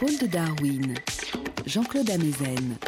[0.00, 0.94] De Darwin,
[1.66, 2.78] Jean-Claude Amezen.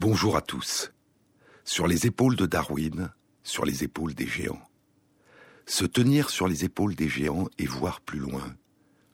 [0.00, 0.92] Bonjour à tous.
[1.62, 3.12] Sur les épaules de Darwin,
[3.44, 4.60] sur les épaules des géants.
[5.66, 8.56] Se tenir sur les épaules des géants et voir plus loin,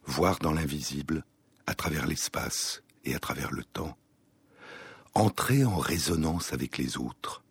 [0.06, 1.26] voir dans l'invisible,
[1.66, 3.94] à travers l'espace et à travers le temps.
[5.12, 7.44] Entrer en résonance avec les autres,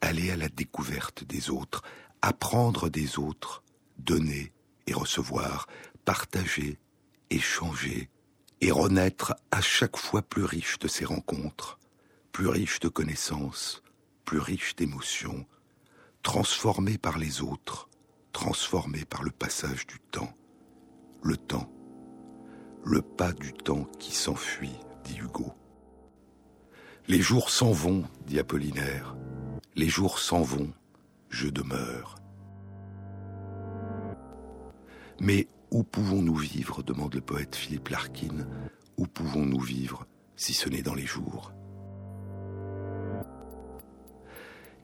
[0.00, 1.82] aller à la découverte des autres,
[2.22, 3.62] apprendre des autres,
[3.98, 4.52] donner
[4.86, 5.66] et recevoir,
[6.04, 6.78] partager,
[7.30, 8.10] échanger,
[8.60, 11.78] et renaître à chaque fois plus riche de ces rencontres,
[12.32, 13.82] plus riche de connaissances,
[14.24, 15.46] plus riche d'émotions,
[16.22, 17.88] transformé par les autres,
[18.32, 20.34] transformé par le passage du temps.
[21.22, 21.70] Le temps.
[22.84, 25.52] Le pas du temps qui s'enfuit, dit Hugo.
[27.06, 29.14] Les jours s'en vont, dit Apollinaire.
[29.74, 30.72] Les jours s'en vont,
[31.28, 32.16] je demeure.
[35.20, 36.84] Mais où pouvons-nous vivre?
[36.84, 38.46] demande le poète Philippe Larkin.
[38.96, 41.52] Où pouvons-nous vivre si ce n'est dans les jours?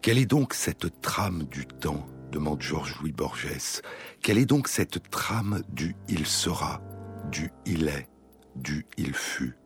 [0.03, 2.07] Quelle est donc cette trame du temps?
[2.33, 3.83] demande Georges-Louis Borges.
[4.21, 6.81] Quelle est donc cette trame du il sera,
[7.31, 8.09] du il est,
[8.57, 9.57] du il fut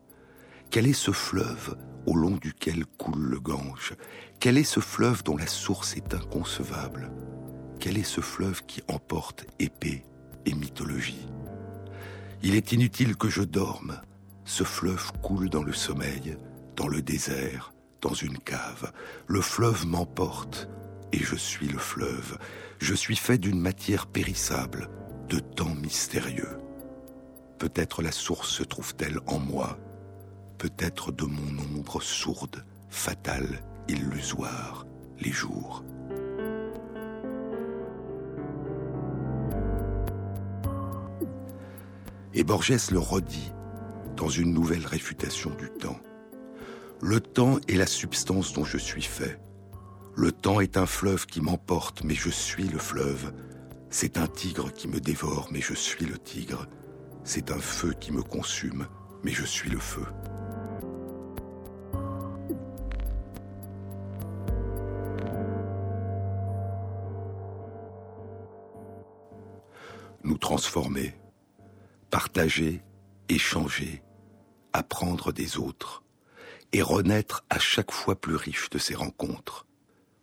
[0.69, 3.95] Quel est ce fleuve au long duquel coule le Gange?
[4.39, 7.11] Quel est ce fleuve dont la source est inconcevable?
[7.79, 10.05] Quel est ce fleuve qui emporte épée?
[10.45, 11.27] Et mythologie
[12.43, 14.01] Il est inutile que je dorme.
[14.43, 16.37] Ce fleuve coule dans le sommeil,
[16.75, 18.91] dans le désert, dans une cave.
[19.27, 20.67] Le fleuve m'emporte
[21.11, 22.37] et je suis le fleuve.
[22.79, 24.89] Je suis fait d'une matière périssable,
[25.29, 26.59] de temps mystérieux.
[27.57, 29.79] Peut-être la source se trouve-t-elle en moi,
[30.57, 34.85] peut-être de mon ombre sourde, fatale, illusoire,
[35.19, 35.84] les jours.
[42.37, 43.53] Et Borges le redit
[44.17, 45.97] dans une nouvelle réfutation du temps.
[47.01, 49.39] Le temps est la substance dont je suis fait.
[50.17, 53.31] Le temps est un fleuve qui m'emporte, mais je suis le fleuve.
[53.89, 56.67] C'est un tigre qui me dévore, mais je suis le tigre.
[57.23, 58.85] C'est un feu qui me consume,
[59.23, 60.05] mais je suis le feu.
[70.25, 71.13] Nous transformer,
[72.15, 72.81] partager,
[73.27, 74.01] échanger,
[74.71, 76.01] apprendre des autres,
[76.71, 79.65] et renaître à chaque fois plus riche de ces rencontres,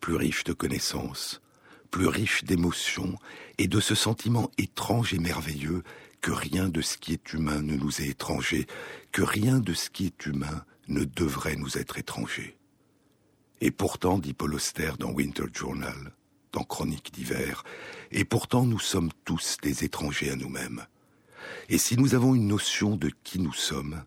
[0.00, 1.42] plus riche de connaissances,
[1.90, 3.18] plus riche d'émotions
[3.58, 5.82] et de ce sentiment étrange et merveilleux
[6.22, 8.66] que rien de ce qui est humain ne nous est étranger,
[9.12, 12.56] que rien de ce qui est humain ne devrait nous être étranger.
[13.60, 16.16] Et pourtant, dit Paul Auster dans Winter Journal,
[16.52, 17.64] dans Chronique d'hiver,
[18.12, 20.86] et pourtant nous sommes tous des étrangers à nous-mêmes.
[21.68, 24.04] Et si nous avons une notion de qui nous sommes,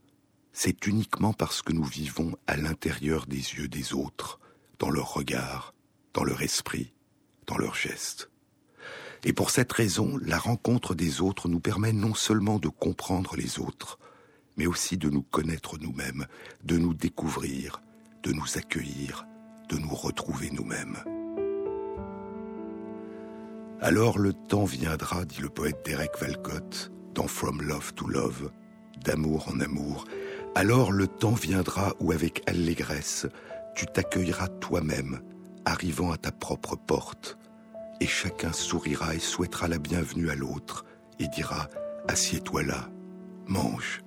[0.54, 4.40] c'est uniquement parce que nous vivons à l'intérieur des yeux des autres,
[4.80, 5.74] dans leur regard,
[6.14, 6.94] dans leur esprit,
[7.48, 8.30] dans leurs gestes.
[9.24, 13.60] Et pour cette raison, la rencontre des autres nous permet non seulement de comprendre les
[13.60, 14.00] autres,
[14.56, 16.26] mais aussi de nous connaître nous-mêmes,
[16.64, 17.82] de nous découvrir,
[18.24, 19.26] de nous accueillir,
[19.70, 20.98] de nous retrouver nous-mêmes.
[23.82, 28.52] Alors le temps viendra, dit le poète Derek Walcott, dans From Love to Love,
[29.04, 30.06] d'amour en amour,
[30.54, 33.26] alors le temps viendra où avec allégresse,
[33.74, 35.22] tu t'accueilleras toi-même,
[35.64, 37.38] arrivant à ta propre porte,
[38.02, 40.86] et chacun sourira et souhaitera la bienvenue à l'autre,
[41.20, 41.68] et dira,
[42.08, 42.90] assieds-toi là,
[43.48, 44.02] mange.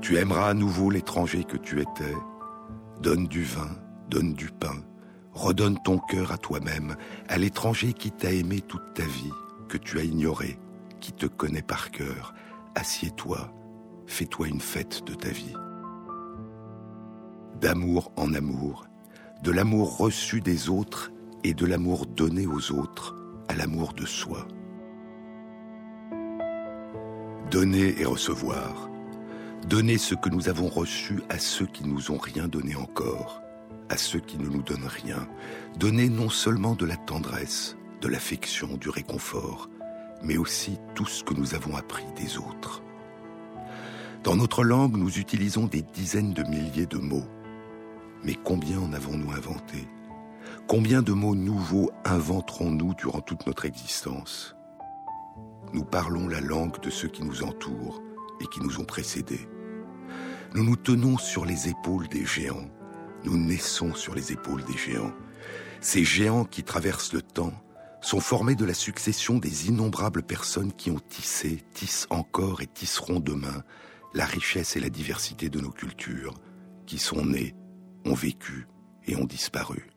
[0.00, 2.14] Tu aimeras à nouveau l'étranger que tu étais,
[3.02, 3.70] donne du vin,
[4.08, 4.76] donne du pain,
[5.36, 6.96] redonne ton cœur à toi-même,
[7.28, 9.32] à l'étranger qui t'a aimé toute ta vie,
[9.68, 10.58] que tu as ignoré,
[11.00, 12.34] qui te connaît par cœur,
[12.74, 13.52] assieds-toi,
[14.06, 15.54] fais-toi une fête de ta vie.
[17.60, 18.86] D'amour en amour,
[19.42, 21.12] de l'amour reçu des autres
[21.44, 23.14] et de l'amour donné aux autres
[23.48, 24.48] à l'amour de soi.
[27.50, 28.90] Donner et recevoir.
[29.68, 33.42] Donner ce que nous avons reçu à ceux qui nous ont rien donné encore,
[33.88, 35.28] à ceux qui ne nous donnent rien.
[35.78, 39.68] Donner non seulement de la tendresse, de l'affection, du réconfort,
[40.22, 42.82] mais aussi tout ce que nous avons appris des autres.
[44.24, 47.26] Dans notre langue, nous utilisons des dizaines de milliers de mots.
[48.24, 49.86] Mais combien en avons-nous inventé?
[50.66, 54.56] Combien de mots nouveaux inventerons-nous durant toute notre existence?
[55.72, 58.02] Nous parlons la langue de ceux qui nous entourent
[58.40, 59.48] et qui nous ont précédés.
[60.54, 62.68] Nous nous tenons sur les épaules des géants.
[63.26, 65.12] Nous naissons sur les épaules des géants.
[65.80, 67.52] Ces géants qui traversent le temps
[68.00, 73.18] sont formés de la succession des innombrables personnes qui ont tissé, tissent encore et tisseront
[73.18, 73.64] demain
[74.14, 76.34] la richesse et la diversité de nos cultures,
[76.86, 77.56] qui sont nées,
[78.04, 78.68] ont vécu
[79.08, 79.90] et ont disparu.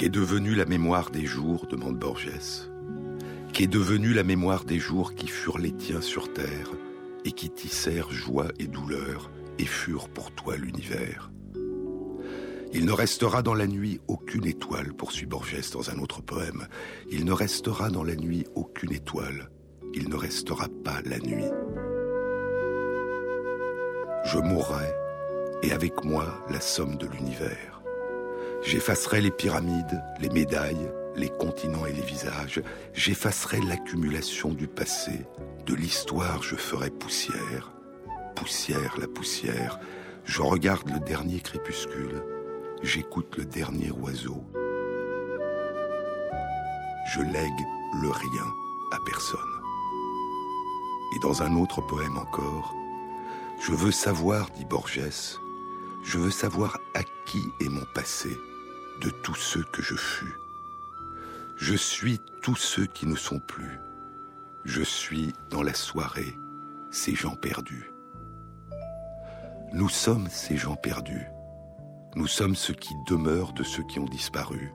[0.00, 2.70] Qu'est devenue la mémoire des jours demande Borges.
[3.52, 6.70] Qu'est devenue la mémoire des jours qui furent les tiens sur terre
[7.26, 11.30] et qui tissèrent joie et douleur et furent pour toi l'univers
[12.72, 16.66] Il ne restera dans la nuit aucune étoile, poursuit Borges dans un autre poème.
[17.10, 19.50] Il ne restera dans la nuit aucune étoile.
[19.92, 21.50] Il ne restera pas la nuit.
[24.24, 24.94] Je mourrai
[25.62, 27.79] et avec moi la somme de l'univers.
[28.62, 32.62] J'effacerai les pyramides, les médailles, les continents et les visages.
[32.92, 35.26] J'effacerai l'accumulation du passé.
[35.64, 37.72] De l'histoire, je ferai poussière.
[38.36, 39.80] Poussière, la poussière.
[40.24, 42.22] Je regarde le dernier crépuscule.
[42.82, 44.44] J'écoute le dernier oiseau.
[47.14, 47.66] Je lègue
[48.02, 48.46] le rien
[48.92, 49.40] à personne.
[51.16, 52.74] Et dans un autre poème encore,
[53.62, 55.28] Je veux savoir, dit Borges,
[56.02, 58.30] je veux savoir à qui est mon passé
[59.00, 60.34] de tous ceux que je fus.
[61.56, 63.78] Je suis tous ceux qui ne sont plus.
[64.64, 66.34] Je suis dans la soirée
[66.90, 67.90] ces gens perdus.
[69.72, 71.26] Nous sommes ces gens perdus.
[72.16, 74.72] Nous sommes ceux qui demeurent de ceux qui ont disparu.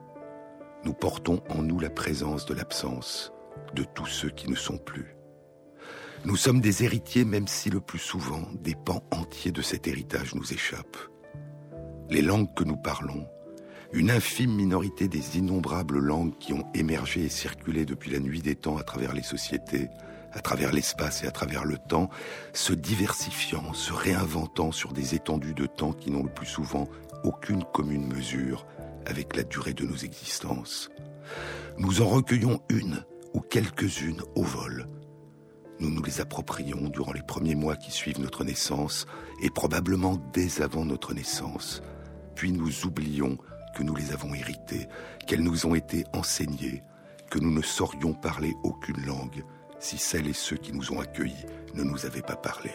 [0.84, 3.32] Nous portons en nous la présence de l'absence
[3.74, 5.16] de tous ceux qui ne sont plus.
[6.24, 10.34] Nous sommes des héritiers même si le plus souvent des pans entiers de cet héritage
[10.34, 10.96] nous échappent.
[12.08, 13.28] Les langues que nous parlons,
[13.96, 18.54] une infime minorité des innombrables langues qui ont émergé et circulé depuis la nuit des
[18.54, 19.88] temps à travers les sociétés,
[20.32, 22.10] à travers l'espace et à travers le temps,
[22.52, 26.90] se diversifiant, se réinventant sur des étendues de temps qui n'ont le plus souvent
[27.24, 28.66] aucune commune mesure
[29.06, 30.90] avec la durée de nos existences.
[31.78, 33.02] Nous en recueillons une
[33.32, 34.88] ou quelques-unes au vol.
[35.80, 39.06] Nous nous les approprions durant les premiers mois qui suivent notre naissance
[39.42, 41.82] et probablement dès avant notre naissance.
[42.34, 43.38] Puis nous oublions
[43.76, 44.88] que nous les avons héritées,
[45.26, 46.82] qu'elles nous ont été enseignées,
[47.30, 49.44] que nous ne saurions parler aucune langue
[49.78, 51.44] si celles et ceux qui nous ont accueillis
[51.74, 52.70] ne nous avaient pas parlé.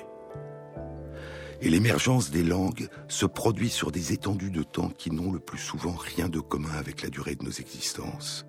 [1.60, 5.58] Et l'émergence des langues se produit sur des étendues de temps qui n'ont le plus
[5.58, 8.46] souvent rien de commun avec la durée de nos existences.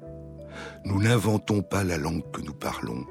[0.84, 3.06] Nous n'inventons pas la langue que nous parlons,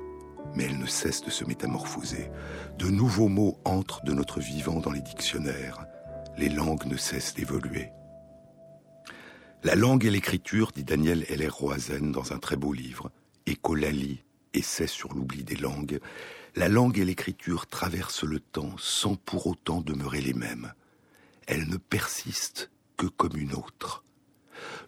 [0.53, 2.29] mais elle ne cesse de se métamorphoser.
[2.77, 5.83] De nouveaux mots entrent de notre vivant dans les dictionnaires.
[6.37, 7.91] Les langues ne cessent d'évoluer.
[9.63, 13.11] La langue et l'écriture, dit Daniel Heller Roazen dans un très beau livre,
[13.45, 14.23] Écolali,
[14.55, 15.99] essai sur l'oubli des langues,
[16.55, 20.73] la langue et l'écriture traversent le temps sans pour autant demeurer les mêmes.
[21.45, 24.03] Elles ne persistent que comme une autre.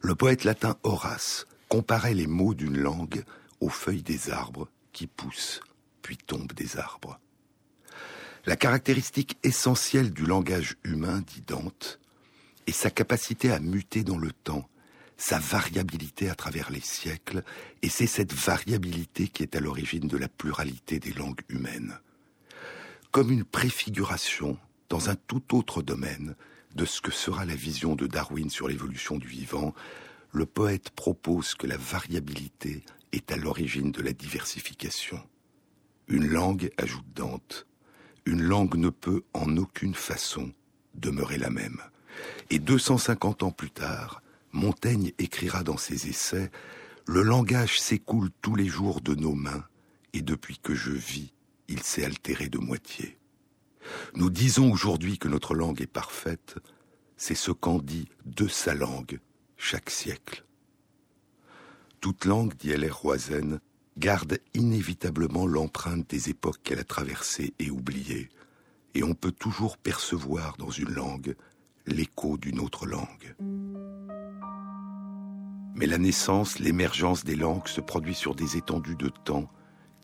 [0.02, 3.24] Le poète latin Horace comparait les mots d'une langue
[3.60, 5.62] aux feuilles des arbres qui poussent
[6.02, 7.20] puis tombent des arbres.
[8.46, 12.00] La caractéristique essentielle du langage humain, dit Dante,
[12.68, 14.68] et sa capacité à muter dans le temps,
[15.18, 17.44] sa variabilité à travers les siècles,
[17.82, 22.00] et c'est cette variabilité qui est à l'origine de la pluralité des langues humaines.
[23.12, 24.58] Comme une préfiguration,
[24.90, 26.36] dans un tout autre domaine,
[26.76, 29.74] de ce que sera la vision de Darwin sur l'évolution du vivant,
[30.32, 35.22] le poète propose que la variabilité est à l'origine de la diversification.
[36.08, 37.68] Une langue, ajoute Dante,
[38.26, 40.52] une langue ne peut en aucune façon
[40.96, 41.82] demeurer la même.
[42.50, 46.52] Et 250 ans plus tard, Montaigne écrira dans ses essais
[47.06, 49.66] Le langage s'écoule tous les jours de nos mains,
[50.14, 51.34] et depuis que je vis,
[51.68, 53.18] il s'est altéré de moitié.
[54.16, 56.56] Nous disons aujourd'hui que notre langue est parfaite,
[57.18, 59.20] c'est ce qu'en dit de sa langue
[59.58, 60.46] chaque siècle.
[62.00, 62.98] Toute langue, dit L.R.
[62.98, 63.60] Roisen,
[63.98, 68.30] garde inévitablement l'empreinte des époques qu'elle a traversées et oubliées,
[68.94, 71.36] et on peut toujours percevoir dans une langue
[71.86, 73.36] l'écho d'une autre langue.
[75.76, 79.50] Mais la naissance, l'émergence des langues se produit sur des étendues de temps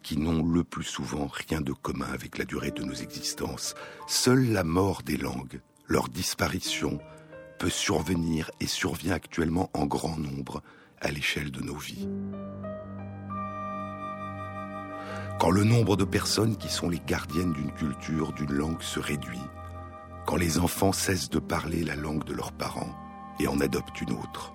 [0.02, 3.76] qui n'ont le plus souvent rien de commun avec la durée de nos existences.
[4.08, 7.00] Seule la mort des langues, leur disparition,
[7.60, 10.64] peut survenir et survient actuellement en grand nombre
[11.02, 12.08] à l'échelle de nos vies.
[15.40, 19.40] Quand le nombre de personnes qui sont les gardiennes d'une culture, d'une langue se réduit,
[20.30, 22.96] quand les enfants cessent de parler la langue de leurs parents
[23.40, 24.54] et en adoptent une autre.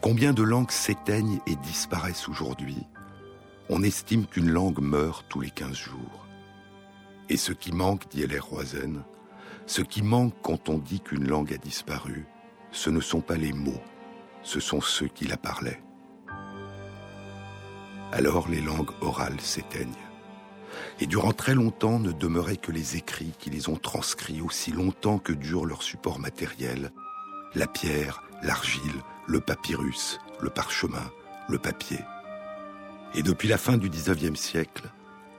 [0.00, 2.88] Combien de langues s'éteignent et disparaissent aujourd'hui?
[3.68, 6.26] On estime qu'une langue meurt tous les 15 jours.
[7.28, 8.44] Et ce qui manque, dit L.R.
[8.44, 9.04] Roisen,
[9.66, 12.26] ce qui manque quand on dit qu'une langue a disparu,
[12.72, 13.82] ce ne sont pas les mots,
[14.42, 15.80] ce sont ceux qui la parlaient.
[18.10, 20.03] Alors les langues orales s'éteignent.
[21.00, 25.18] Et durant très longtemps ne demeuraient que les écrits qui les ont transcrits aussi longtemps
[25.18, 26.92] que dure leur support matériel,
[27.54, 31.10] la pierre, l'argile, le papyrus, le parchemin,
[31.48, 31.98] le papier.
[33.14, 34.90] Et depuis la fin du XIXe siècle,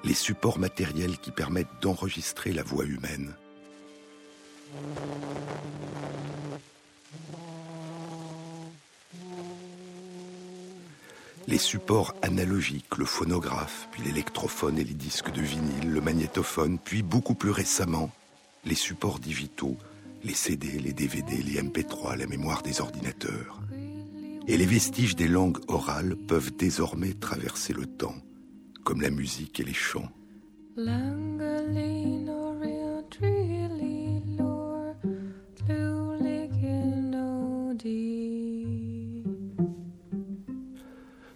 [0.04, 3.36] les supports matériels qui permettent d'enregistrer la voix humaine.
[11.48, 17.04] Les supports analogiques, le phonographe, puis l'électrophone et les disques de vinyle, le magnétophone, puis
[17.04, 18.10] beaucoup plus récemment,
[18.66, 19.78] les supports digitaux,
[20.24, 23.62] les CD, les DVD, les MP3, la mémoire des ordinateurs.
[24.48, 28.16] Et les vestiges des langues orales peuvent désormais traverser le temps,
[28.84, 30.10] comme la musique et les chants.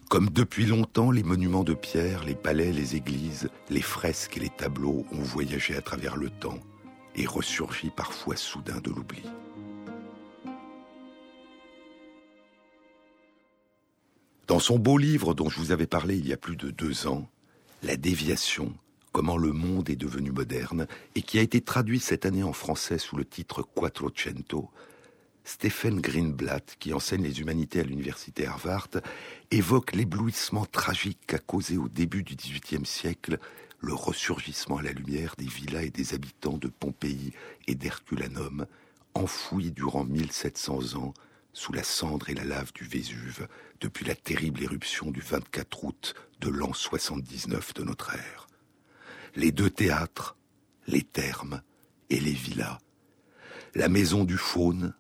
[0.10, 4.50] Comme depuis longtemps, les monuments de pierre, les palais, les églises, les fresques et les
[4.50, 6.58] tableaux ont voyagé à travers le temps
[7.16, 9.22] et ressurgi parfois soudain de l'oubli.
[14.48, 17.06] Dans son beau livre dont je vous avais parlé il y a plus de deux
[17.06, 17.30] ans,
[17.84, 18.74] La déviation,
[19.12, 22.98] comment le monde est devenu moderne, et qui a été traduit cette année en français
[22.98, 24.72] sous le titre Quattrocento,
[25.50, 28.90] Stephen Greenblatt, qui enseigne les humanités à l'université Harvard,
[29.50, 33.40] évoque l'éblouissement tragique qu'a causé au début du XVIIIe siècle
[33.80, 37.34] le ressurgissement à la lumière des villas et des habitants de Pompéi
[37.66, 38.68] et d'Herculanum,
[39.16, 41.16] enfouis durant 1700 ans
[41.52, 43.48] sous la cendre et la lave du Vésuve
[43.82, 48.46] depuis la terrible éruption du 24 août de l'an 79 de notre ère.
[49.36, 50.38] Les deux théâtres,
[50.86, 51.64] les thermes
[52.12, 52.78] et les villas,
[53.74, 54.94] la maison du faune,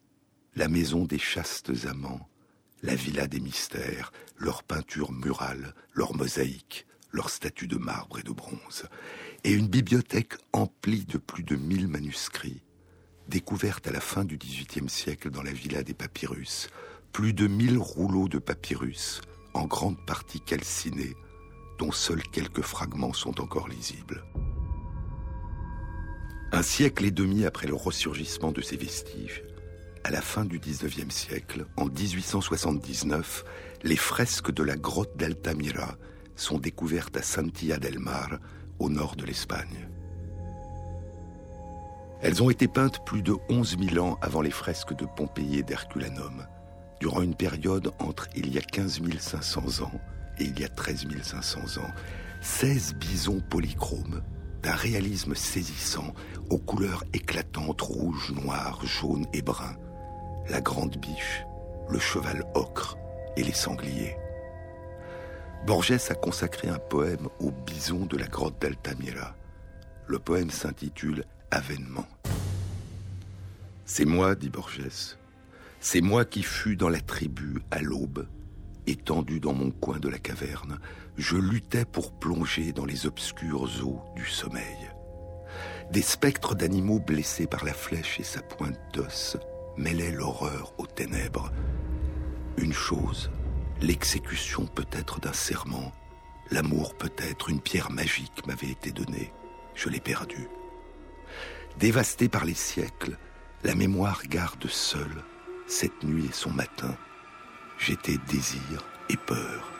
[0.56, 2.27] la maison des chastes amants,
[2.82, 8.32] la villa des mystères, leurs peintures murales, leurs mosaïques, leurs statues de marbre et de
[8.32, 8.86] bronze,
[9.44, 12.63] et une bibliothèque emplie de plus de mille manuscrits,
[13.27, 16.70] découverte à la fin du XVIIIe siècle dans la villa des papyrus,
[17.12, 19.22] plus de mille rouleaux de papyrus,
[19.53, 21.15] en grande partie calcinés,
[21.79, 24.24] dont seuls quelques fragments sont encore lisibles.
[26.51, 29.44] Un siècle et demi après le ressurgissement de ces vestiges,
[30.03, 33.44] à la fin du XIXe siècle, en 1879,
[33.84, 35.98] les fresques de la grotte d'Altamira
[36.36, 38.39] sont découvertes à Santilla del Mar,
[38.79, 39.89] au nord de l'Espagne.
[42.22, 45.63] Elles ont été peintes plus de 11 000 ans avant les fresques de Pompéi et
[45.63, 46.46] d'Herculanum,
[47.00, 50.00] durant une période entre il y a 15 500 ans
[50.38, 51.91] et il y a 13 500 ans.
[52.41, 54.22] 16 bisons polychromes,
[54.63, 56.13] d'un réalisme saisissant,
[56.50, 59.75] aux couleurs éclatantes, rouge, noir, jaune et brun.
[60.50, 61.46] La grande biche,
[61.89, 62.98] le cheval ocre
[63.38, 64.18] et les sangliers.
[65.68, 69.36] Borges a consacré un poème au bison de la grotte d'Altamira.
[70.08, 72.08] Le poème s'intitule Avènement.
[73.86, 75.18] C'est moi, dit Borges,
[75.79, 78.27] c'est moi qui fus dans la tribu à l'aube,
[78.88, 80.79] étendu dans mon coin de la caverne,
[81.15, 84.89] je luttais pour plonger dans les obscures eaux du sommeil.
[85.91, 89.38] Des spectres d'animaux blessés par la flèche et sa pointe d'os
[89.79, 91.51] mêlaient l'horreur aux ténèbres.
[92.57, 93.31] Une chose,
[93.81, 95.93] L'exécution peut-être d'un serment,
[96.51, 99.31] l'amour peut-être, une pierre magique m'avait été donnée.
[99.74, 100.50] Je l'ai perdue.
[101.77, 103.17] Dévastée par les siècles,
[103.63, 105.24] la mémoire garde seule
[105.65, 106.98] cette nuit et son matin.
[107.77, 109.71] J'étais désir et peur.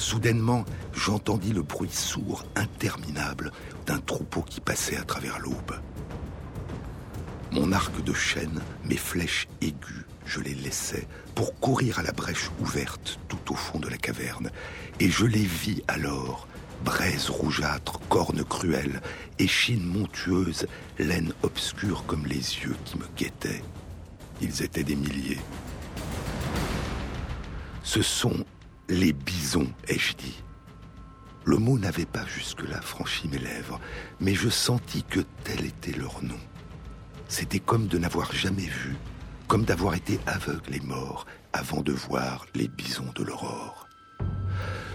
[0.00, 0.64] Soudainement,
[0.94, 3.52] j'entendis le bruit sourd, interminable,
[3.84, 5.78] d'un troupeau qui passait à travers l'aube.
[7.52, 12.50] Mon arc de chêne, mes flèches aiguës, je les laissais pour courir à la brèche
[12.60, 14.50] ouverte tout au fond de la caverne.
[15.00, 16.48] Et je les vis alors,
[16.82, 19.02] braises rougeâtres, cornes cruelles,
[19.38, 20.66] échines montueuses,
[20.98, 23.62] laine obscure comme les yeux qui me guettaient.
[24.40, 25.40] Ils étaient des milliers.
[27.82, 28.46] Ce sont
[28.90, 30.42] les bisons, ai-je dit.
[31.44, 33.80] Le mot n'avait pas jusque-là franchi mes lèvres,
[34.18, 36.40] mais je sentis que tel était leur nom.
[37.28, 38.96] C'était comme de n'avoir jamais vu,
[39.46, 43.88] comme d'avoir été aveugle et mort, avant de voir les bisons de l'aurore.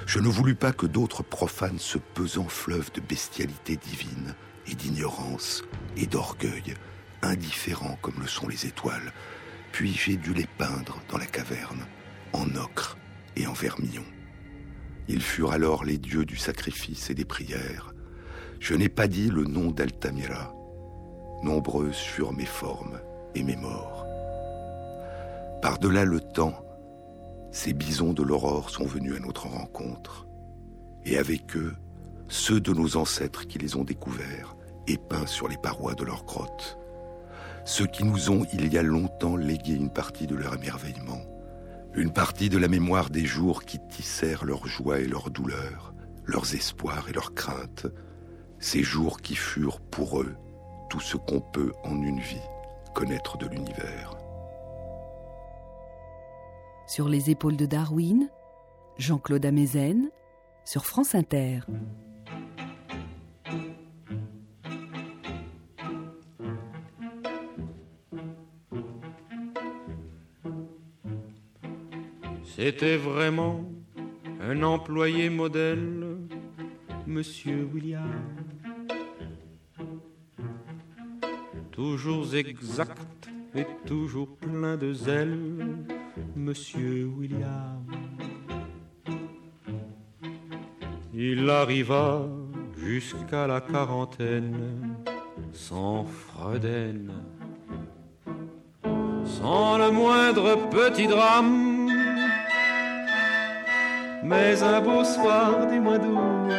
[0.06, 4.36] Je ne voulus pas que d'autres profanent ce pesant fleuve de bestialité divine
[4.68, 5.64] et d'ignorance
[5.96, 6.74] et d'orgueil,
[7.22, 9.14] indifférents comme le sont les étoiles,
[9.72, 11.86] puis j'ai dû les peindre dans la caverne,
[12.34, 12.98] en ocre
[13.36, 14.06] et en vermillon.
[15.08, 17.94] Ils furent alors les dieux du sacrifice et des prières.
[18.60, 20.54] Je n'ai pas dit le nom d'Altamira.
[21.44, 23.00] Nombreuses furent mes formes
[23.36, 24.06] et mes morts.
[25.62, 26.66] Par-delà le temps,
[27.52, 30.28] ces bisons de l'aurore sont venus à notre rencontre,
[31.06, 31.74] et avec eux,
[32.28, 34.56] ceux de nos ancêtres qui les ont découverts
[34.88, 36.78] et peints sur les parois de leurs grottes,
[37.66, 41.22] ceux qui nous ont il y a longtemps légué une partie de leur émerveillement,
[41.96, 45.94] une partie de la mémoire des jours qui tissèrent leur joie et leur douleur,
[46.26, 47.88] leurs espoirs et leurs craintes,
[48.60, 50.36] ces jours qui furent pour eux
[50.90, 52.42] tout ce qu'on peut en une vie
[52.94, 54.18] connaître de l'univers.
[56.88, 58.30] Sur les épaules de Darwin,
[58.98, 60.10] Jean-Claude Amezen,
[60.66, 61.62] sur France Inter.
[72.58, 73.66] C'était vraiment
[74.40, 76.20] un employé modèle,
[77.06, 78.10] Monsieur William.
[81.72, 85.38] Toujours exact et toujours plein de zèle,
[86.34, 87.84] Monsieur William.
[91.14, 92.26] Il arriva
[92.78, 94.96] jusqu'à la quarantaine
[95.52, 97.12] sans Freuden,
[99.26, 101.75] sans le moindre petit drame.
[104.28, 106.50] Mais un beau soir du mois d'août,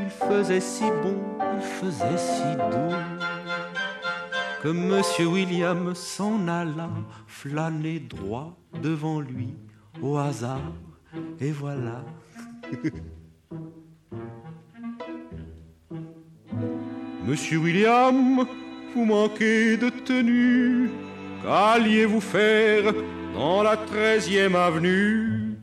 [0.00, 1.16] il faisait si bon,
[1.56, 2.94] il faisait si doux
[4.62, 6.88] que Monsieur William s'en alla
[7.26, 9.56] flâner droit devant lui
[10.00, 10.72] au hasard,
[11.40, 12.04] et voilà.
[17.26, 18.46] Monsieur William,
[18.94, 20.90] vous manquez de tenue,
[21.42, 22.94] qu'alliez-vous faire
[23.34, 25.58] dans la treizième avenue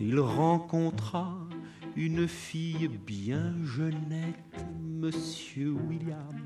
[0.00, 1.38] Il rencontra
[1.96, 6.36] une fille bien jeunette, Monsieur William.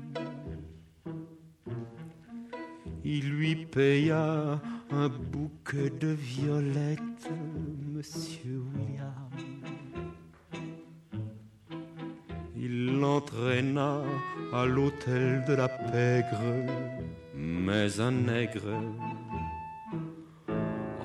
[3.03, 7.31] Il lui paya un bouquet de violettes,
[7.93, 9.29] Monsieur William.
[12.55, 14.01] Il l'entraîna
[14.53, 16.96] à l'hôtel de la pègre,
[17.47, 18.73] mais un nègre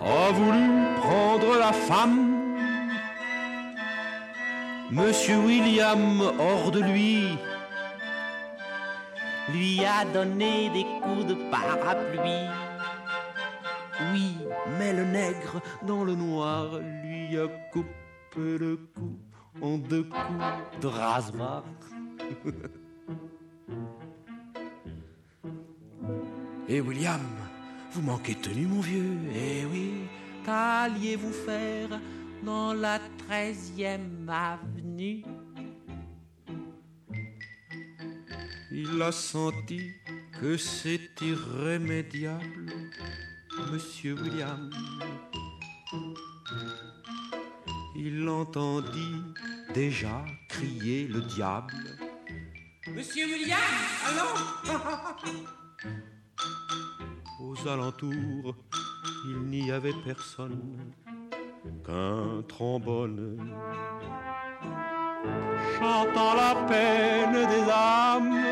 [0.04, 2.18] a voulu prendre la femme.
[4.90, 7.38] Monsieur William, hors de lui,
[9.52, 12.48] lui a donné des coups de parapluie.
[14.12, 14.36] Oui,
[14.78, 19.16] mais le nègre dans le noir lui a coupé le cou
[19.62, 21.62] en deux coups de rasoir.
[26.68, 27.20] Et William,
[27.92, 29.18] vous manquez de tenue, mon vieux.
[29.34, 29.92] Eh oui,
[30.44, 32.00] qu'alliez-vous faire
[32.44, 35.24] dans la treizième avenue?
[38.70, 39.90] Il a senti
[40.40, 42.72] que c'est irrémédiable,
[43.70, 44.70] Monsieur William.
[47.96, 49.22] Il entendit
[49.74, 51.74] déjà crier le diable.
[52.88, 53.58] Monsieur William,
[54.06, 55.44] allons
[57.66, 58.54] alentours,
[59.26, 60.92] il n'y avait personne
[61.84, 63.38] qu'un trombone
[65.78, 68.44] chantant la peine des âmes,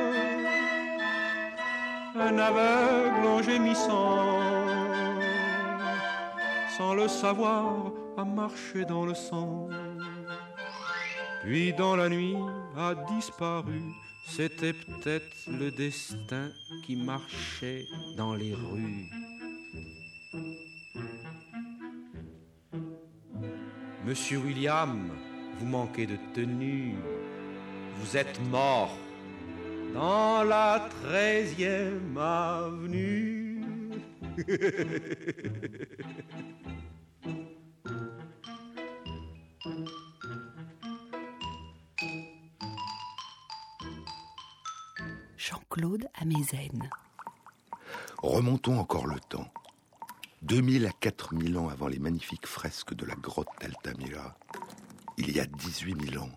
[2.16, 4.40] un aveugle en gémissant,
[6.76, 9.68] sans le savoir, a marché dans le sang.
[11.42, 12.36] Puis dans la nuit
[12.76, 13.82] a disparu,
[14.30, 16.50] c'était peut-être le destin
[16.84, 17.84] qui marchait
[18.16, 19.08] dans les rues.
[24.04, 25.10] Monsieur William,
[25.58, 26.94] vous manquez de tenue,
[27.96, 28.96] vous êtes mort
[29.94, 33.60] dans la treizième avenue.
[45.80, 46.90] Jean-Claude Amezen.
[48.22, 49.50] Remontons encore le temps.
[50.42, 54.36] 2000 à 4000 ans avant les magnifiques fresques de la grotte d'Altamira,
[55.16, 56.30] il y a 18 000 ans,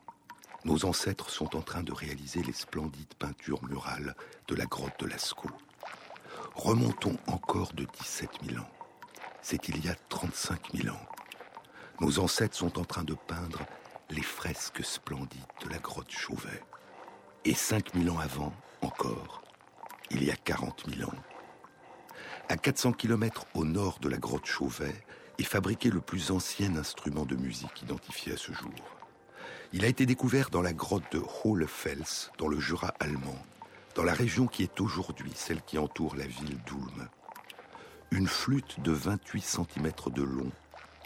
[0.63, 4.15] nos ancêtres sont en train de réaliser les splendides peintures murales
[4.47, 5.51] de la grotte de Lascaux.
[6.56, 8.69] Remontons encore de 17 000 ans.
[9.41, 11.06] C'est il y a 35 000 ans.
[11.99, 13.60] Nos ancêtres sont en train de peindre
[14.10, 16.62] les fresques splendides de la grotte Chauvet.
[17.45, 19.41] Et 5000 ans avant, encore,
[20.12, 21.15] il y a 40 000 ans,
[22.47, 24.95] à 400 km au nord de la grotte Chauvet,
[25.39, 28.71] est fabriqué le plus ancien instrument de musique identifié à ce jour.
[29.73, 33.38] Il a été découvert dans la grotte de Hohlefels, dans le Jura allemand,
[33.95, 37.10] dans la région qui est aujourd'hui celle qui entoure la ville d'Ulm.
[38.12, 40.51] Une flûte de 28 cm de long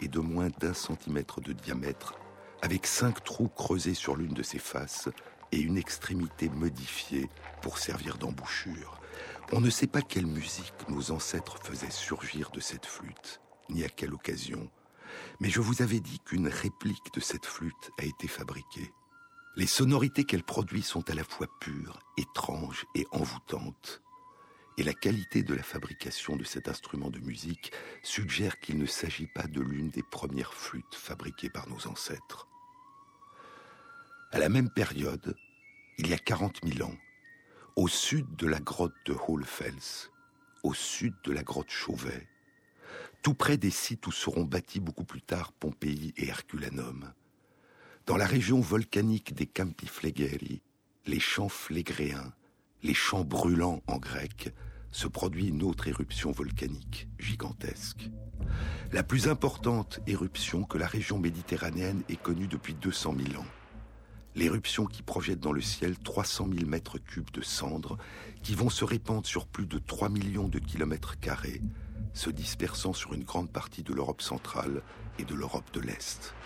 [0.00, 2.14] et de moins d'un centimètre de diamètre,
[2.62, 5.08] avec cinq trous creusés sur l'une de ses faces
[5.52, 7.28] et une extrémité modifiée
[7.62, 9.00] pour servir d'embouchure.
[9.52, 13.88] On ne sait pas quelle musique nos ancêtres faisaient surgir de cette flûte, ni à
[13.88, 14.70] quelle occasion,
[15.40, 18.92] mais je vous avais dit qu'une réplique de cette flûte a été fabriquée.
[19.56, 24.02] Les sonorités qu'elle produit sont à la fois pures, étranges et envoûtantes.
[24.76, 29.26] Et la qualité de la fabrication de cet instrument de musique suggère qu'il ne s'agit
[29.26, 32.47] pas de l'une des premières flûtes fabriquées par nos ancêtres.
[34.30, 35.34] À la même période,
[35.96, 36.94] il y a 40 000 ans,
[37.76, 40.10] au sud de la grotte de Hohlfels,
[40.62, 42.28] au sud de la grotte Chauvet,
[43.22, 47.10] tout près des sites où seront bâtis beaucoup plus tard Pompéi et Herculanum,
[48.04, 50.60] dans la région volcanique des Campi Flegheri,
[51.06, 52.34] les champs flégréens,
[52.82, 54.52] les champs brûlants en grec,
[54.92, 58.10] se produit une autre éruption volcanique gigantesque.
[58.92, 63.46] La plus importante éruption que la région méditerranéenne ait connue depuis 200 000 ans.
[64.38, 67.98] L'éruption qui projette dans le ciel 300 000 mètres cubes de cendres
[68.44, 71.60] qui vont se répandre sur plus de 3 millions de kilomètres carrés,
[72.12, 74.82] se dispersant sur une grande partie de l'Europe centrale
[75.18, 76.36] et de l'Europe de l'Est.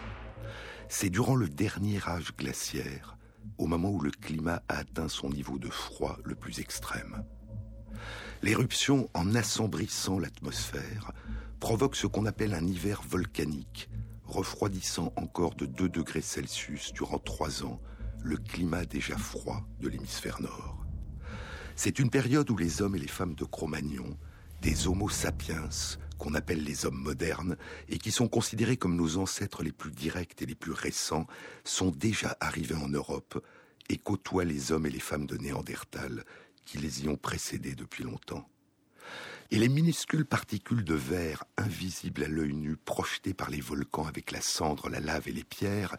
[0.89, 3.19] C'est durant le dernier âge glaciaire,
[3.59, 7.27] au moment où le climat a atteint son niveau de froid le plus extrême.
[8.41, 11.13] L'éruption, en assombrissant l'atmosphère,
[11.61, 13.91] provoque ce qu'on appelle un hiver volcanique,
[14.33, 17.81] refroidissant encore de 2 degrés Celsius durant trois ans
[18.23, 20.85] le climat déjà froid de l'hémisphère nord.
[21.77, 24.17] C'est une période où les hommes et les femmes de Cro-Magnon,
[24.61, 25.69] des Homo sapiens,
[26.19, 27.57] qu'on appelle les hommes modernes
[27.89, 31.27] et qui sont considérés comme nos ancêtres les plus directs et les plus récents,
[31.65, 33.45] sont déjà arrivés en Europe
[33.89, 36.25] et côtoient les hommes et les femmes de Néandertal
[36.65, 38.49] qui les y ont précédés depuis longtemps.
[39.53, 44.31] Et les minuscules particules de verre invisibles à l'œil nu projetées par les volcans avec
[44.31, 45.99] la cendre, la lave et les pierres,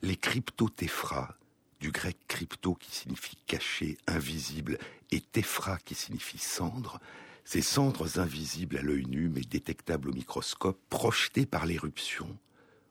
[0.00, 1.34] les cryptotéphras,
[1.80, 4.78] du grec crypto qui signifie caché, invisible,
[5.10, 6.98] et téphra qui signifie cendre,
[7.44, 12.38] ces cendres invisibles à l'œil nu mais détectables au microscope, projetées par l'éruption,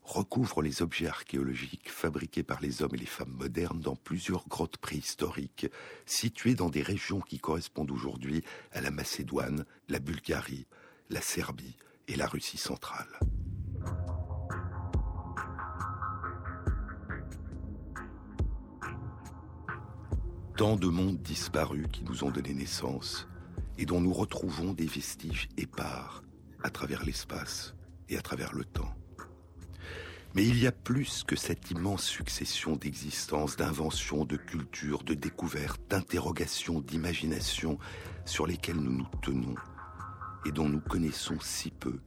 [0.03, 4.77] recouvrent les objets archéologiques fabriqués par les hommes et les femmes modernes dans plusieurs grottes
[4.77, 5.67] préhistoriques
[6.05, 10.67] situées dans des régions qui correspondent aujourd'hui à la Macédoine, la Bulgarie,
[11.09, 13.19] la Serbie et la Russie centrale.
[20.57, 23.27] Tant de mondes disparus qui nous ont donné naissance,
[23.77, 26.23] et dont nous retrouvons des vestiges épars
[26.63, 27.75] à travers l'espace
[28.09, 28.93] et à travers le temps.
[30.36, 35.82] Mais il y a plus que cette immense succession d'existences, d'inventions, de cultures, de découvertes,
[35.89, 37.78] d'interrogations, d'imaginations
[38.26, 39.54] sur lesquelles nous nous tenons
[40.46, 42.00] et dont nous connaissons si peu,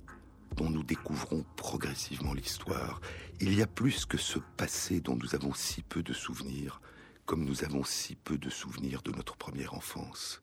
[0.57, 3.01] dont nous découvrons progressivement l'histoire.
[3.41, 6.81] Il y a plus que ce passé dont nous avons si peu de souvenirs,
[7.27, 10.43] comme nous avons si peu de souvenirs de notre première enfance.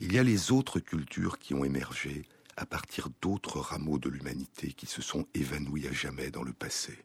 [0.00, 2.24] Il y a les autres cultures qui ont émergé
[2.58, 6.98] à partir d'autres rameaux de l'humanité qui se sont évanouis à jamais dans le passé.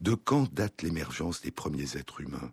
[0.00, 2.52] De quand date l'émergence des premiers êtres humains?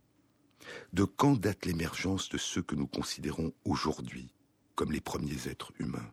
[0.93, 4.33] De quand date l'émergence de ceux que nous considérons aujourd'hui
[4.73, 6.11] comme les premiers êtres humains?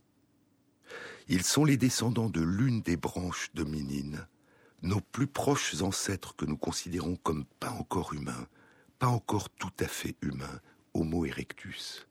[1.28, 4.26] Ils sont les descendants de l'une des branches dominines,
[4.82, 8.46] nos plus proches ancêtres que nous considérons comme pas encore humains,
[8.98, 10.60] pas encore tout à fait humains,
[10.92, 12.06] Homo erectus.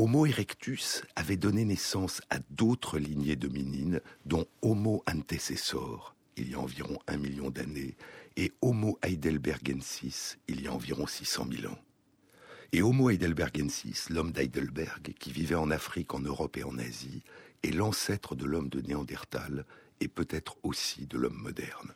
[0.00, 6.58] Homo erectus avait donné naissance à d'autres lignées dominines, dont Homo antecessor, il y a
[6.58, 7.98] environ un million d'années,
[8.38, 11.78] et Homo heidelbergensis, il y a environ 600 000 ans.
[12.72, 17.22] Et Homo heidelbergensis, l'homme d'Heidelberg, qui vivait en Afrique, en Europe et en Asie,
[17.62, 19.66] est l'ancêtre de l'homme de Néandertal
[20.00, 21.92] et peut-être aussi de l'homme moderne.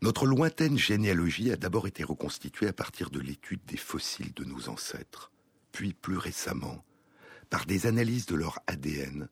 [0.00, 4.70] Notre lointaine généalogie a d'abord été reconstituée à partir de l'étude des fossiles de nos
[4.70, 5.30] ancêtres
[5.76, 6.82] puis plus récemment,
[7.50, 9.28] par des analyses de leur ADN,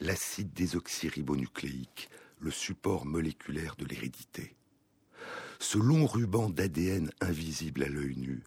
[0.00, 2.08] l'acide désoxyribonucléique,
[2.40, 4.56] le support moléculaire de l'hérédité.
[5.60, 8.42] Ce long ruban d'ADN invisible à l'œil nu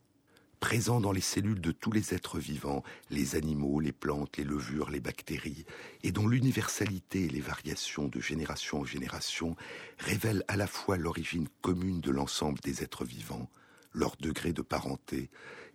[0.60, 2.82] présent dans les cellules de tous les êtres vivants,
[3.12, 5.66] les animaux, les plantes, les levures, les bactéries,
[6.02, 9.56] et dont l'universalité et les variations de génération en génération
[10.00, 13.52] révèlent à la fois l'origine commune de l'ensemble des êtres vivants,
[13.94, 15.30] leur degré de parenté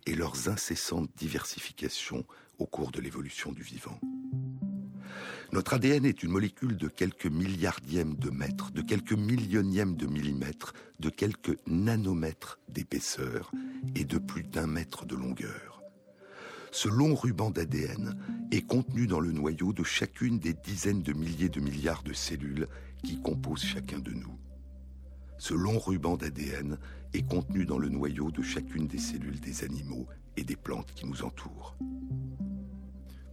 [0.07, 2.25] et leurs incessantes diversifications
[2.59, 3.99] au cours de l'évolution du vivant.
[5.53, 10.75] Notre ADN est une molécule de quelques milliardièmes de mètres, de quelques millionièmes de millimètres,
[11.01, 13.51] de quelques nanomètres d'épaisseur
[13.97, 15.83] et de plus d'un mètre de longueur.
[16.71, 18.17] Ce long ruban d'ADN
[18.53, 22.69] est contenu dans le noyau de chacune des dizaines de milliers de milliards de cellules
[23.03, 24.39] qui composent chacun de nous.
[25.39, 26.79] Ce long ruban d'ADN
[27.13, 31.07] est contenu dans le noyau de chacune des cellules des animaux et des plantes qui
[31.07, 31.77] nous entourent.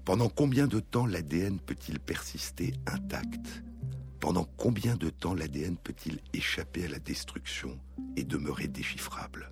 [0.05, 3.63] Pendant combien de temps l'ADN peut-il persister intact?
[4.19, 7.79] Pendant combien de temps l'ADN peut-il échapper à la destruction
[8.15, 9.51] et demeurer déchiffrable?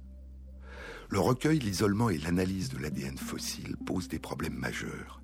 [1.10, 5.22] Le recueil, l'isolement et l'analyse de l'ADN fossile posent des problèmes majeurs.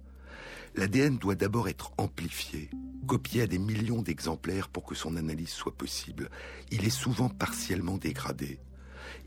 [0.76, 2.70] L'ADN doit d'abord être amplifié,
[3.08, 6.30] copié à des millions d'exemplaires pour que son analyse soit possible.
[6.72, 8.60] Il est souvent partiellement dégradé,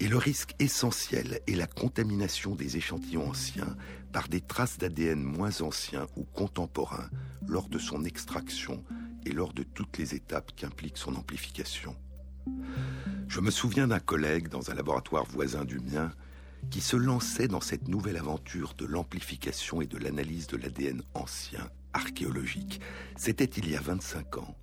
[0.01, 3.77] et le risque essentiel est la contamination des échantillons anciens
[4.13, 7.09] par des traces d'ADN moins anciens ou contemporains
[7.47, 8.85] lors de son extraction
[9.27, 11.97] et lors de toutes les étapes qu'implique son amplification.
[13.29, 16.13] Je me souviens d'un collègue dans un laboratoire voisin du mien
[16.71, 21.69] qui se lançait dans cette nouvelle aventure de l'amplification et de l'analyse de l'ADN ancien,
[21.93, 22.81] archéologique.
[23.17, 24.57] C'était il y a 25 ans.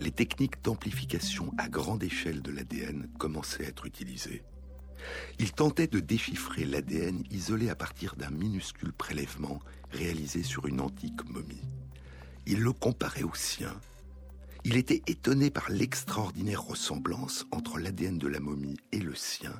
[0.00, 4.42] Les techniques d'amplification à grande échelle de l'ADN commençaient à être utilisées.
[5.38, 11.24] Il tentait de déchiffrer l'ADN isolé à partir d'un minuscule prélèvement réalisé sur une antique
[11.28, 11.62] momie.
[12.46, 13.74] Il le comparait au sien.
[14.64, 19.54] Il était étonné par l'extraordinaire ressemblance entre l'ADN de la momie et le sien,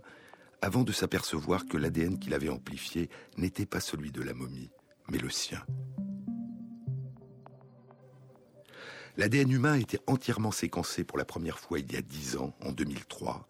[0.63, 4.71] avant de s'apercevoir que l'ADN qu'il avait amplifié n'était pas celui de la momie,
[5.09, 5.63] mais le sien.
[9.17, 12.73] L'ADN humain été entièrement séquencé pour la première fois il y a dix ans, en
[12.73, 13.47] 2003,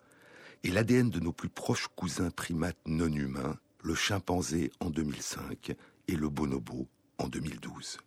[0.64, 5.77] et l'ADN de nos plus proches cousins primates non humains, le chimpanzé en 2005
[6.09, 7.98] et le bonobo en 2012.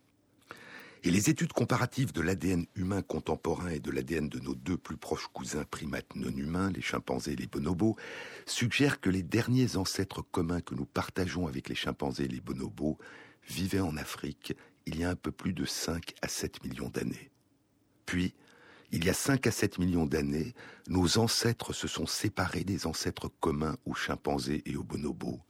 [1.04, 4.96] Et les études comparatives de l'ADN humain contemporain et de l'ADN de nos deux plus
[4.96, 7.94] proches cousins primates non humains, les chimpanzés et les bonobos,
[8.44, 12.98] suggèrent que les derniers ancêtres communs que nous partageons avec les chimpanzés et les bonobos
[13.48, 14.54] vivaient en Afrique
[14.86, 17.30] il y a un peu plus de 5 à 7 millions d'années.
[18.04, 18.34] Puis,
[18.90, 20.54] il y a 5 à 7 millions d'années,
[20.88, 25.40] nos ancêtres se sont séparés des ancêtres communs aux chimpanzés et aux bonobos.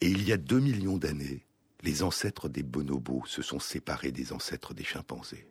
[0.00, 1.46] Et il y a 2 millions d'années,
[1.82, 5.46] les ancêtres des bonobos se sont séparés des ancêtres des chimpanzés.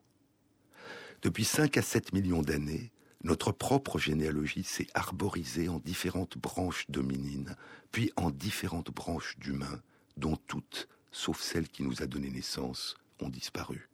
[1.22, 2.92] Depuis 5 à 7 millions d'années,
[3.24, 7.56] notre propre généalogie s'est arborisée en différentes branches dominines,
[7.92, 9.82] puis en différentes branches d'humains,
[10.18, 13.90] dont toutes, sauf celle qui nous a donné naissance, ont disparu.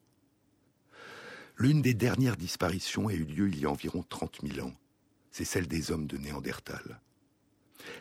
[1.58, 4.74] L'une des dernières disparitions a eu lieu il y a environ 30 000 ans.
[5.32, 7.00] C'est celle des hommes de Néandertal.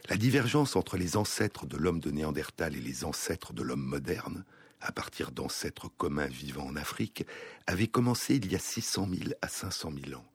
[0.08, 4.44] La divergence entre les ancêtres de l'homme de Néandertal et les ancêtres de l'homme moderne,
[4.80, 7.24] à partir d'ancêtres communs vivant en Afrique,
[7.66, 10.26] avait commencé il y a 600 000 à 500 000 ans.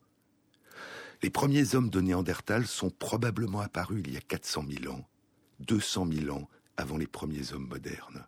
[1.21, 5.05] Les premiers hommes de Néandertal sont probablement apparus il y a 400 000 ans,
[5.60, 8.25] 200 000 ans avant les premiers hommes modernes.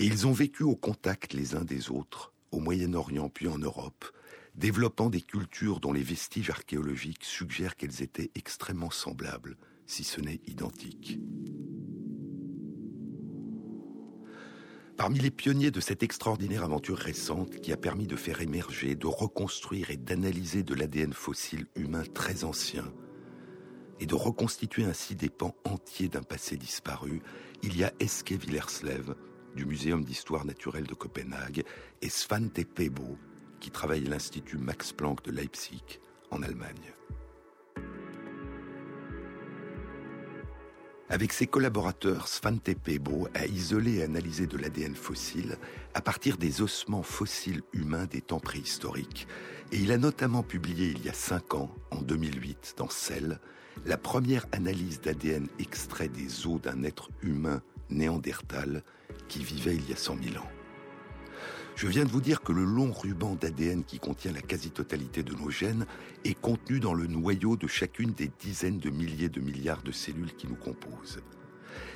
[0.00, 4.04] Et ils ont vécu au contact les uns des autres, au Moyen-Orient puis en Europe,
[4.54, 10.40] développant des cultures dont les vestiges archéologiques suggèrent qu'elles étaient extrêmement semblables, si ce n'est
[10.46, 11.18] identiques.
[14.96, 19.06] Parmi les pionniers de cette extraordinaire aventure récente qui a permis de faire émerger, de
[19.06, 22.84] reconstruire et d'analyser de l'ADN fossile humain très ancien,
[23.98, 27.22] et de reconstituer ainsi des pans entiers d'un passé disparu,
[27.62, 29.14] il y a Eske Villerslev,
[29.54, 31.64] du Muséum d'histoire naturelle de Copenhague,
[32.02, 33.18] et Svante Pebo,
[33.60, 35.82] qui travaille à l'Institut Max Planck de Leipzig,
[36.30, 36.94] en Allemagne.
[41.12, 45.56] Avec ses collaborateurs, Svante Pebo a isolé et analysé de l'ADN fossile
[45.92, 49.26] à partir des ossements fossiles humains des temps préhistoriques.
[49.72, 53.40] Et il a notamment publié il y a cinq ans, en 2008, dans Cell,
[53.86, 58.84] la première analyse d'ADN extrait des os d'un être humain néandertal
[59.30, 60.50] qui vivait il y a 100 000 ans.
[61.76, 65.34] Je viens de vous dire que le long ruban d'ADN qui contient la quasi-totalité de
[65.34, 65.86] nos gènes
[66.24, 70.34] est contenu dans le noyau de chacune des dizaines de milliers de milliards de cellules
[70.34, 71.22] qui nous composent.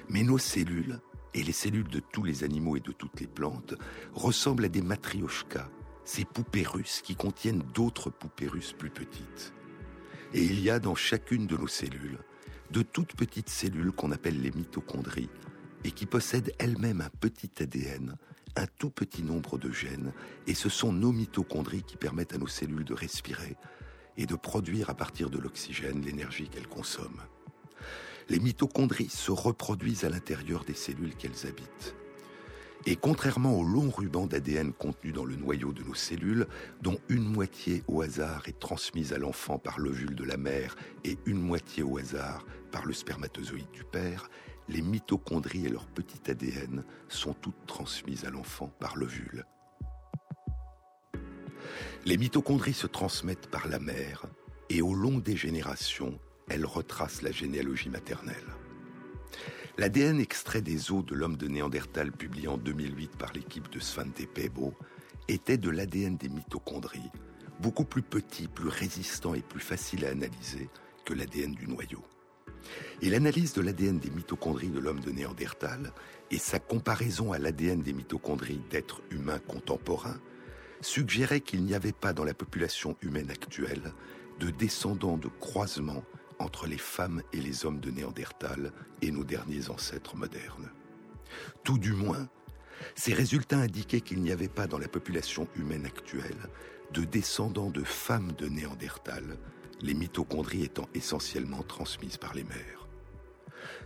[0.09, 1.01] Mais nos cellules,
[1.35, 3.75] et les cellules de tous les animaux et de toutes les plantes,
[4.15, 5.69] ressemblent à des matrioshkas,
[6.05, 9.53] ces poupées russes qui contiennent d'autres poupées russes plus petites.
[10.33, 12.21] Et il y a dans chacune de nos cellules
[12.71, 15.31] de toutes petites cellules qu'on appelle les mitochondries,
[15.85, 18.17] et qui possède elle-même un petit ADN,
[18.57, 20.13] un tout petit nombre de gènes,
[20.47, 23.57] et ce sont nos mitochondries qui permettent à nos cellules de respirer
[24.17, 27.23] et de produire à partir de l'oxygène l'énergie qu'elles consomment.
[28.29, 31.95] Les mitochondries se reproduisent à l'intérieur des cellules qu'elles habitent.
[32.87, 36.47] Et contrairement au long ruban d'ADN contenu dans le noyau de nos cellules,
[36.83, 41.17] dont une moitié au hasard est transmise à l'enfant par l'ovule de la mère et
[41.25, 44.29] une moitié au hasard par le spermatozoïde du père,
[44.69, 49.45] les mitochondries et leur petit ADN sont toutes transmises à l'enfant par l'ovule.
[52.07, 54.27] Les mitochondries se transmettent par la mère
[54.69, 58.55] et au long des générations, elles retracent la généalogie maternelle.
[59.77, 64.27] L'ADN extrait des os de l'homme de Néandertal publié en 2008 par l'équipe de Svante
[64.33, 64.75] Pebo
[65.29, 67.11] était de l'ADN des mitochondries,
[67.61, 70.69] beaucoup plus petit, plus résistant et plus facile à analyser
[71.05, 72.05] que l'ADN du noyau.
[73.03, 75.93] Et l'analyse de l'ADN des mitochondries de l'homme de Néandertal
[76.31, 80.21] et sa comparaison à l'ADN des mitochondries d'êtres humains contemporains
[80.81, 83.93] suggérait qu'il n'y avait pas dans la population humaine actuelle
[84.41, 86.05] de descendants de croisement
[86.39, 90.71] entre les femmes et les hommes de Néandertal et nos derniers ancêtres modernes.
[91.63, 92.29] Tout du moins,
[92.95, 96.49] ces résultats indiquaient qu'il n'y avait pas dans la population humaine actuelle
[96.93, 99.39] de descendants de femmes de Néandertal,
[99.81, 102.87] les mitochondries étant essentiellement transmises par les mères.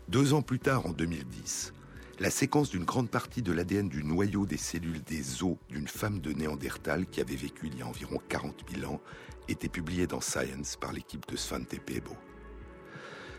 [0.09, 1.73] Deux ans plus tard, en 2010,
[2.21, 6.21] la séquence d'une grande partie de l'ADN du noyau des cellules des os d'une femme
[6.21, 9.01] de Néandertal qui avait vécu il y a environ 40 000 ans
[9.49, 12.17] était publiée dans Science par l'équipe de Svante Pebo.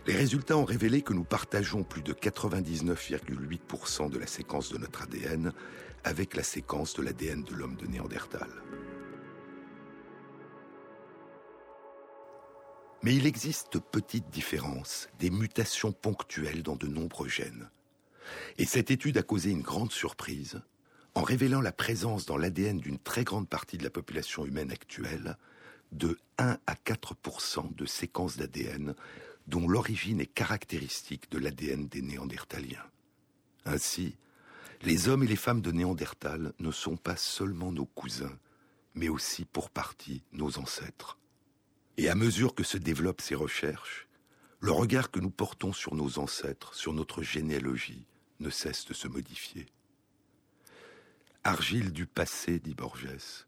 [0.07, 5.03] Les résultats ont révélé que nous partageons plus de 99,8% de la séquence de notre
[5.03, 5.51] ADN
[6.03, 8.47] avec la séquence de l'ADN de l'homme de Néandertal.
[13.01, 17.69] Mais il existe de petites différences, des mutations ponctuelles dans de nombreux gènes.
[18.57, 20.62] Et cette étude a causé une grande surprise
[21.15, 25.38] en révélant la présence dans l'ADN d'une très grande partie de la population humaine actuelle
[25.91, 28.93] de 1 à 4% de séquences d'ADN
[29.47, 32.85] dont l'origine est caractéristique de l'ADN des Néandertaliens.
[33.65, 34.15] Ainsi,
[34.83, 38.38] les hommes et les femmes de Néandertal ne sont pas seulement nos cousins,
[38.93, 41.17] mais aussi pour partie nos ancêtres.
[41.99, 44.07] Et à mesure que se développent ces recherches,
[44.62, 48.05] le regard que nous portons sur nos ancêtres, sur notre généalogie,
[48.39, 49.65] ne cesse de se modifier.
[51.43, 53.47] Argile du passé, dit Borges,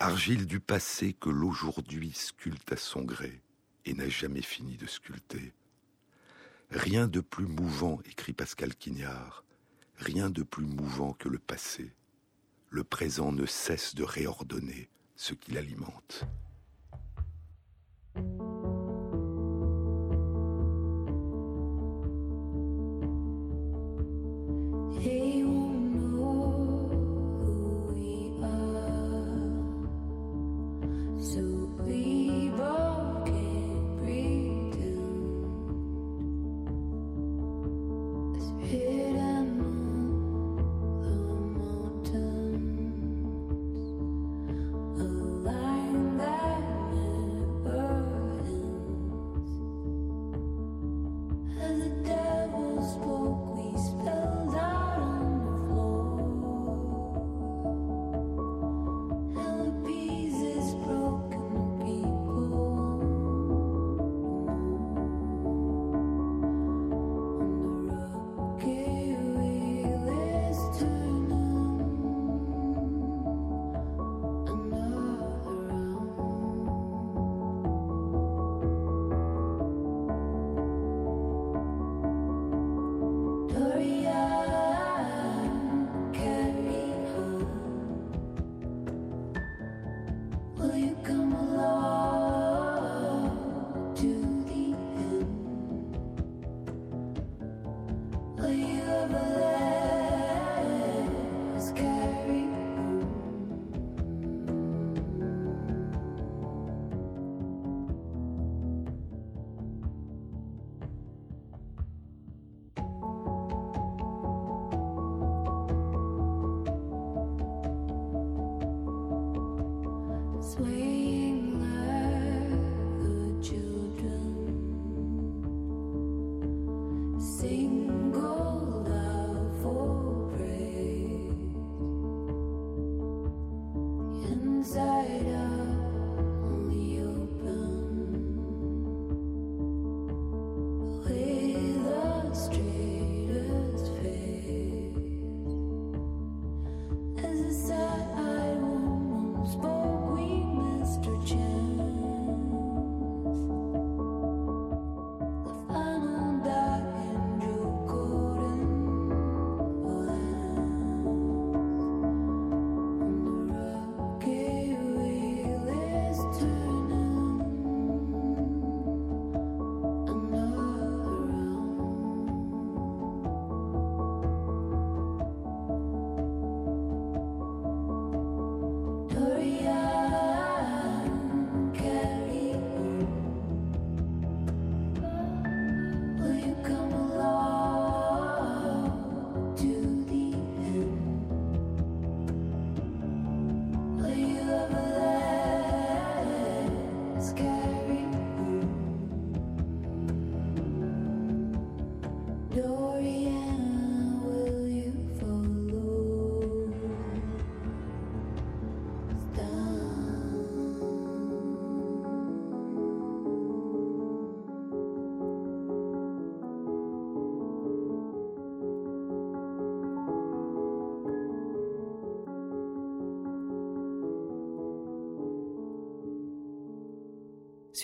[0.00, 3.40] argile du passé que l'aujourd'hui sculpte à son gré,
[3.84, 5.52] et n'a jamais fini de sculpter.
[6.72, 9.44] Rien de plus mouvant, écrit Pascal Quignard,
[9.98, 11.94] rien de plus mouvant que le passé.
[12.70, 15.52] Le présent ne cesse de réordonner ce qui
[18.14, 18.61] Thank you.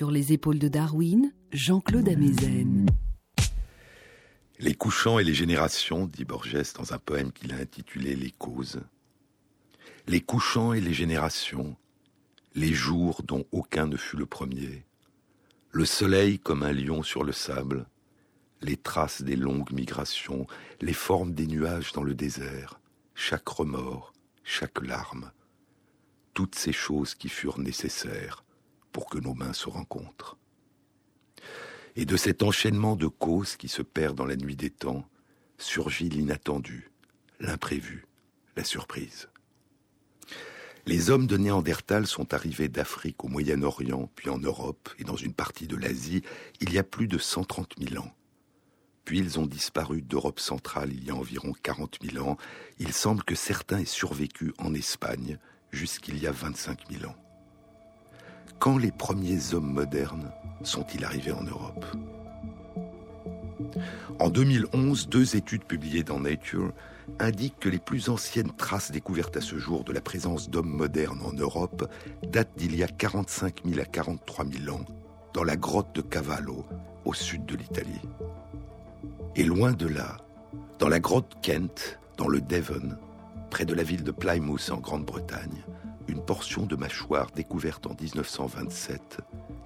[0.07, 2.09] Les épaules de Darwin, Jean-Claude.
[4.61, 8.81] Les couchants et les générations, dit Borges dans un poème qu'il a intitulé Les causes.
[10.07, 11.77] Les couchants et les générations,
[12.55, 14.85] les jours dont aucun ne fut le premier,
[15.73, 17.87] le soleil comme un lion sur le sable,
[18.63, 20.47] les traces des longues migrations,
[20.81, 22.81] les formes des nuages dans le désert,
[23.17, 24.13] chaque remords,
[24.45, 25.33] chaque larme,
[26.35, 28.45] toutes ces choses qui furent nécessaires
[28.93, 30.37] pour que nos mains se rencontrent.
[31.97, 35.09] Et de cet enchaînement de causes qui se perd dans la nuit des temps,
[35.59, 36.91] surgit l'inattendu,
[37.41, 38.07] l'imprévu,
[38.57, 39.29] la surprise.
[40.87, 45.35] Les hommes de Néandertal sont arrivés d'Afrique au Moyen-Orient, puis en Europe et dans une
[45.35, 46.23] partie de l'Asie,
[46.61, 48.11] il y a plus de 130 000 ans.
[49.05, 52.37] Puis ils ont disparu d'Europe centrale il y a environ 40 000 ans.
[52.79, 55.39] Il semble que certains aient survécu en Espagne
[55.73, 57.28] jusqu'il y a 25 000 ans.
[58.59, 60.33] Quand les premiers hommes modernes
[60.65, 61.87] sont-ils arrivés en Europe
[64.19, 66.73] En 2011, deux études publiées dans Nature
[67.21, 71.23] indiquent que les plus anciennes traces découvertes à ce jour de la présence d'hommes modernes
[71.25, 71.89] en Europe
[72.27, 74.85] datent d'il y a 45 000 à 43 000 ans,
[75.35, 76.67] dans la grotte de Cavallo,
[77.05, 78.03] au sud de l'Italie.
[79.37, 80.17] Et loin de là,
[80.81, 82.97] dans la grotte Kent, dans le Devon,
[83.51, 85.65] près de la ville de Plymouth en Grande-Bretagne,
[86.09, 89.19] une portion de mâchoire découverte en 1927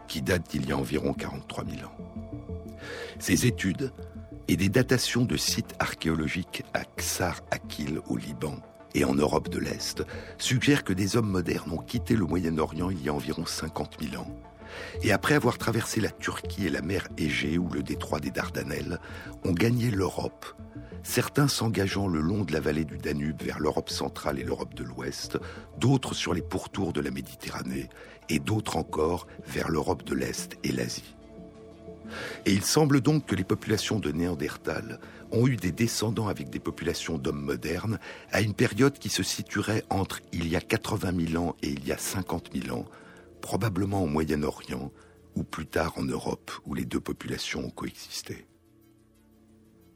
[0.08, 1.96] qui date d'il y a environ 43 000 ans.
[3.18, 3.92] Ces études
[4.48, 8.56] et des datations de sites archéologiques à Ksar Akil au Liban
[8.94, 10.04] et en Europe de l'Est
[10.36, 14.20] suggèrent que des hommes modernes ont quitté le Moyen-Orient il y a environ 50 000
[14.20, 14.36] ans
[15.02, 18.98] et après avoir traversé la Turquie et la mer Égée ou le détroit des Dardanelles,
[19.44, 20.46] ont gagné l'Europe,
[21.02, 24.84] certains s'engageant le long de la vallée du Danube vers l'Europe centrale et l'Europe de
[24.84, 25.38] l'Ouest,
[25.78, 27.88] d'autres sur les pourtours de la Méditerranée,
[28.28, 31.14] et d'autres encore vers l'Europe de l'Est et l'Asie.
[32.46, 35.00] Et il semble donc que les populations de Néandertal
[35.30, 37.98] ont eu des descendants avec des populations d'hommes modernes
[38.30, 41.86] à une période qui se situerait entre il y a 80 000 ans et il
[41.86, 42.84] y a 50 000 ans,
[43.40, 44.92] probablement au Moyen-Orient
[45.34, 48.46] ou plus tard en Europe où les deux populations ont coexisté.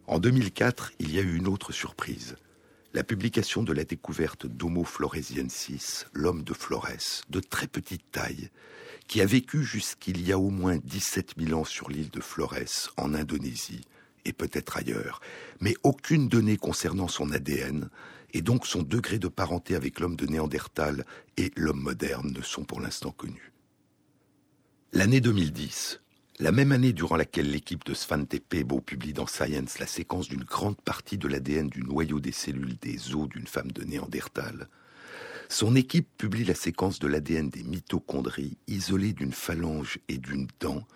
[0.09, 2.37] En 2004, il y a eu une autre surprise.
[2.95, 8.51] La publication de la découverte d'Homo floresiensis, l'homme de Flores, de très petite taille,
[9.09, 12.93] qui a vécu jusqu'il y a au moins 17 000 ans sur l'île de Flores,
[12.97, 13.81] en Indonésie,
[14.25, 15.21] et peut-être ailleurs,
[15.61, 17.91] mais aucune donnée concernant son ADN,
[18.33, 21.05] et donc son degré de parenté avec l'homme de Néandertal
[21.37, 23.53] et l'homme moderne ne sont pour l'instant connus.
[24.93, 26.01] L'année 2010,
[26.39, 30.45] la même année durant laquelle l'équipe de Svante Pebo publie dans Science la séquence d'une
[30.45, 34.69] grande partie de l'ADN du noyau des cellules des os d'une femme de Néandertal,
[35.49, 40.87] son équipe publie la séquence de l'ADN des mitochondries isolées d'une phalange et d'une dent,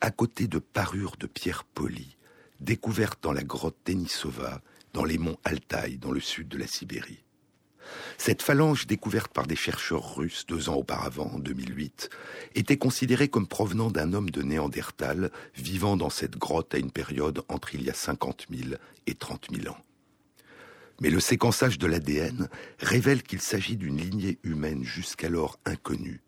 [0.00, 2.16] à côté de parures de pierres polies,
[2.60, 4.60] découvertes dans la grotte Denisova,
[4.92, 7.24] dans les monts Altaï, dans le sud de la Sibérie.
[8.18, 12.10] Cette phalange découverte par des chercheurs russes deux ans auparavant, en 2008,
[12.54, 17.42] était considérée comme provenant d'un homme de Néandertal vivant dans cette grotte à une période
[17.48, 18.74] entre il y a 50 000
[19.06, 19.78] et 30 000 ans.
[21.00, 26.20] Mais le séquençage de l'ADN révèle qu'il s'agit d'une lignée humaine jusqu'alors inconnue,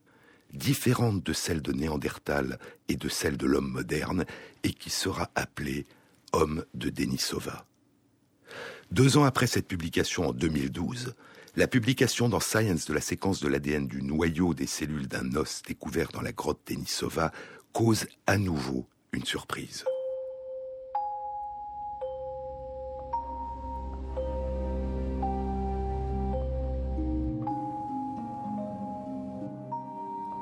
[0.53, 4.25] différente de celle de Néandertal et de celle de l'homme moderne,
[4.65, 5.87] et qui sera appelée
[6.33, 7.67] homme de Denisova.
[8.91, 11.15] Deux ans après cette publication en 2012,
[11.57, 15.63] la publication dans Science de la séquence de l'ADN du noyau des cellules d'un os
[15.67, 17.31] découvert dans la grotte Denisova
[17.73, 19.85] cause à nouveau une surprise.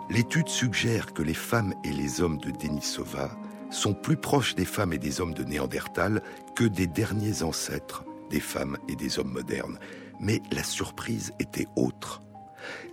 [0.08, 3.36] L'étude suggère que les femmes et les hommes de Denisova
[3.70, 6.22] sont plus proches des femmes et des hommes de Néandertal
[6.54, 9.78] que des derniers ancêtres des femmes et des hommes modernes.
[10.22, 12.22] Mais la surprise était autre.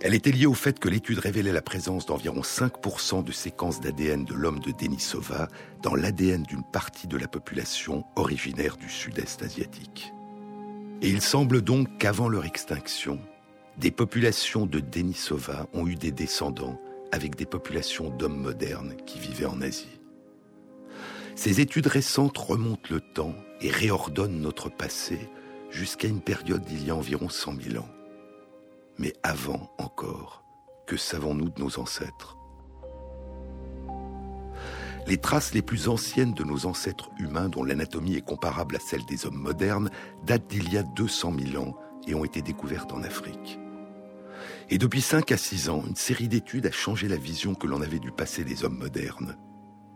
[0.02, 4.24] Elle était liée au fait que l'étude révélait la présence d'environ 5% de séquences d'ADN
[4.24, 5.48] de l'homme de Denisova
[5.82, 10.12] dans l'ADN d'une partie de la population originaire du sud-est asiatique.
[11.02, 13.20] Et il semble donc qu'avant leur extinction,
[13.78, 16.80] des populations de Denisova ont eu des descendants
[17.12, 20.00] avec des populations d'hommes modernes qui vivaient en Asie.
[21.36, 25.30] Ces études récentes remontent le temps et réordonnent notre passé
[25.70, 27.88] jusqu'à une période d'il y a environ 100 000 ans.
[28.98, 30.44] Mais avant encore,
[30.86, 32.36] que savons-nous de nos ancêtres?
[35.06, 39.04] Les traces les plus anciennes de nos ancêtres humains, dont l'anatomie est comparable à celle
[39.06, 39.90] des hommes modernes,
[40.24, 43.58] datent d'il y a 200 000 ans et ont été découvertes en Afrique.
[44.68, 47.80] Et depuis 5 à 6 ans, une série d'études a changé la vision que l'on
[47.80, 49.36] avait du passé des hommes modernes.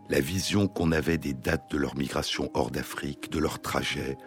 [0.09, 4.19] La vision qu'on avait des dates de leur migration hors d'Afrique, de leur trajet,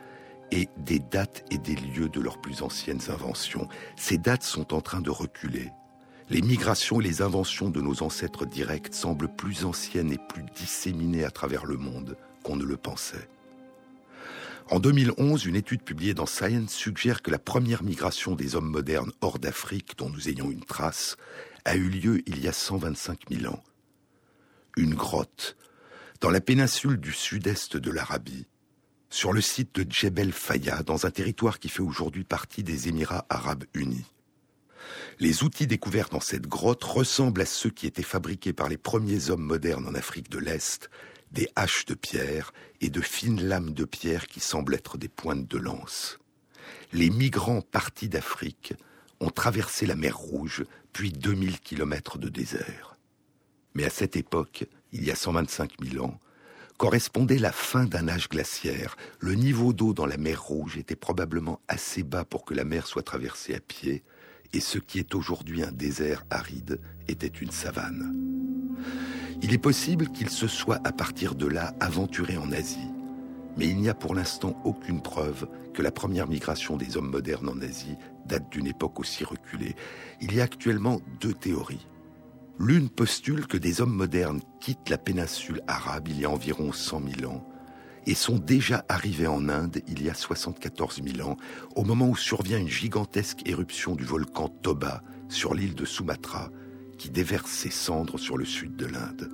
[0.52, 3.68] et des dates et des lieux de leurs plus anciennes inventions.
[3.96, 5.72] Ces dates sont en train de reculer.
[6.30, 11.24] Les migrations et les inventions de nos ancêtres directs semblent plus anciennes et plus disséminées
[11.24, 13.30] à travers le monde qu'on ne le pensait.
[14.70, 19.14] En 2011, une étude publiée dans Science suggère que la première migration des hommes modernes
[19.22, 21.16] hors d'Afrique, dont nous ayons une trace,
[21.64, 23.64] a eu lieu il y a 125 000 ans.
[24.76, 25.56] Une grotte,
[26.20, 28.48] dans la péninsule du sud-est de l'Arabie,
[29.10, 33.26] sur le site de Djebel Faya, dans un territoire qui fait aujourd'hui partie des Émirats
[33.30, 34.06] arabes unis.
[35.20, 39.30] Les outils découverts dans cette grotte ressemblent à ceux qui étaient fabriqués par les premiers
[39.30, 40.90] hommes modernes en Afrique de l'Est,
[41.32, 45.48] des haches de pierre et de fines lames de pierre qui semblent être des pointes
[45.48, 46.20] de lance.
[46.94, 48.74] Les migrants partis d'Afrique
[49.20, 52.98] ont traversé la mer Rouge, puis 2000 kilomètres de désert.
[53.74, 56.20] Mais à cette époque, il y a 125 000 ans,
[56.78, 58.96] correspondait la fin d'un âge glaciaire.
[59.20, 62.88] Le niveau d'eau dans la mer Rouge était probablement assez bas pour que la mer
[62.88, 64.04] soit traversée à pied,
[64.54, 68.16] et ce qui est aujourd'hui un désert aride était une savane.
[69.42, 72.90] Il est possible qu'il se soit à partir de là aventuré en Asie,
[73.58, 77.50] mais il n'y a pour l'instant aucune preuve que la première migration des hommes modernes
[77.50, 79.76] en Asie date d'une époque aussi reculée.
[80.22, 81.88] Il y a actuellement deux théories.
[82.60, 87.02] L'une postule que des hommes modernes quittent la péninsule arabe il y a environ 100
[87.20, 87.48] 000 ans
[88.08, 91.38] et sont déjà arrivés en Inde il y a 74 000 ans,
[91.76, 96.50] au moment où survient une gigantesque éruption du volcan Toba sur l'île de Sumatra,
[96.98, 99.30] qui déverse ses cendres sur le sud de l'Inde.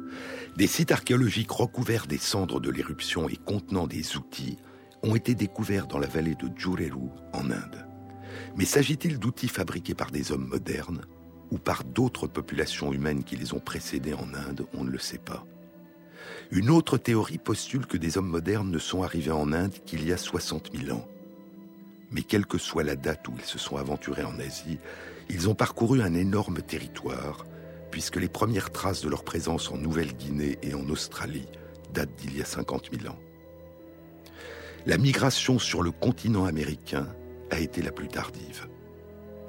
[0.58, 4.58] Des sites archéologiques recouverts des cendres de l'éruption et contenant des outils
[5.02, 7.88] ont été découverts dans la vallée de Jureru en Inde.
[8.58, 11.06] Mais s'agit-il d'outils fabriqués par des hommes modernes?
[11.52, 15.18] Ou par d'autres populations humaines qui les ont précédés en Inde, on ne le sait
[15.18, 15.46] pas.
[16.52, 20.14] Une autre théorie postule que des hommes modernes ne sont arrivés en Inde qu'il y
[20.14, 21.08] a 60 000 ans.
[22.12, 24.78] Mais quelle que soit la date où ils se sont aventurés en Asie,
[25.30, 27.46] ils ont parcouru un énorme territoire,
[27.92, 31.48] puisque les premières traces de leur présence en Nouvelle-Guinée et en Australie
[31.94, 33.20] datent d'il y a 50 000 ans.
[34.86, 37.08] La migration sur le continent américain
[37.52, 38.68] a été la plus tardive.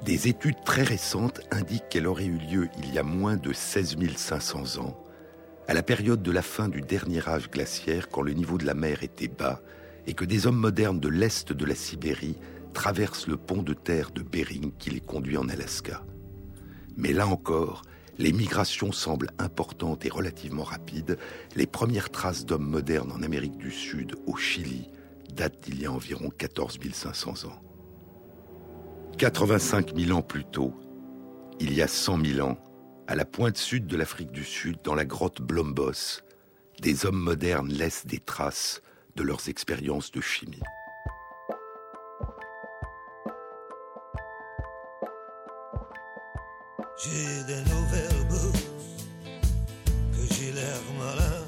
[0.05, 3.97] Des études très récentes indiquent qu'elle aurait eu lieu il y a moins de 16
[4.15, 5.03] 500 ans,
[5.67, 8.75] à la période de la fin du dernier âge glaciaire quand le niveau de la
[8.75, 9.63] mer était bas
[10.05, 12.37] et que des hommes modernes de l'est de la Sibérie
[12.71, 16.03] traversent le pont de terre de Bering qui les conduit en Alaska.
[16.97, 17.81] Mais là encore,
[18.19, 21.17] les migrations semblent importantes et relativement rapides.
[21.55, 24.87] Les premières traces d'hommes modernes en Amérique du Sud, au Chili,
[25.33, 27.59] datent d'il y a environ 14 500 ans.
[29.17, 30.73] 85 000 ans plus tôt,
[31.59, 32.57] il y a 100 000 ans,
[33.07, 36.21] à la pointe sud de l'Afrique du Sud, dans la grotte Blombos,
[36.81, 38.81] des hommes modernes laissent des traces
[39.15, 40.59] de leurs expériences de chimie.
[47.03, 48.27] J'ai des nouvelles
[50.11, 51.45] que j'ai l'air malin.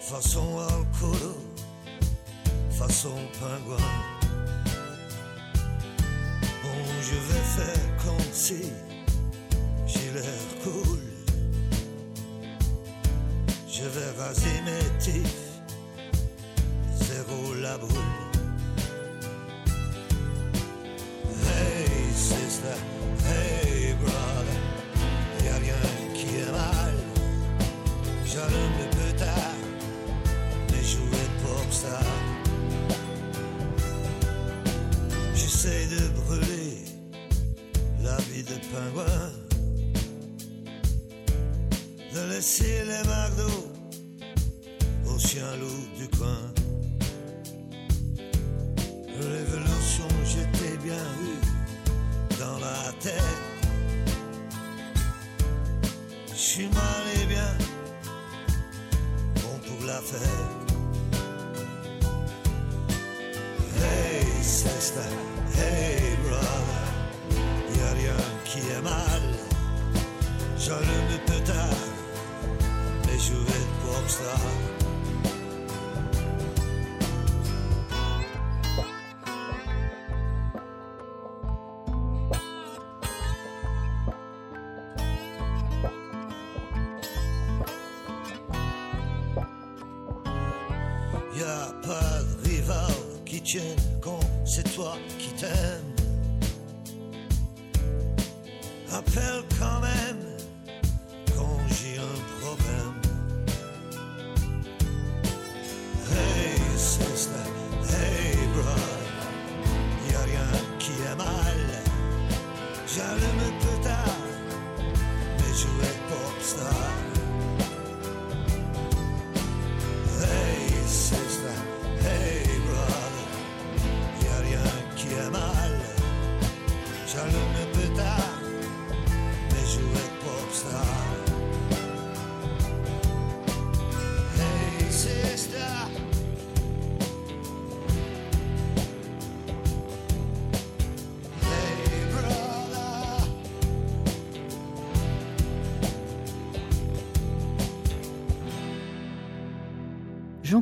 [0.00, 1.34] Façon alcool,
[2.70, 4.07] façon pingouin
[8.04, 8.72] comme si
[9.86, 10.98] j'ai l'air cool.
[13.68, 15.60] Je vais raser mes tifs,
[17.00, 18.17] zéro la boule.
[64.68, 65.00] Hey, sister,
[65.54, 66.78] hey, brother
[68.44, 69.22] qui est mal.
[70.58, 71.84] J'allume peu tard,
[73.06, 74.77] mais je vais être popstar.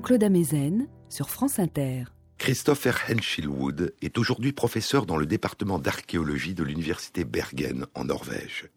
[0.07, 2.05] Jean-Claude Amezen sur France Inter.
[2.39, 8.71] Christopher Henschelwood est aujourd'hui professeur dans le département d'archéologie de l'université Bergen en Norvège.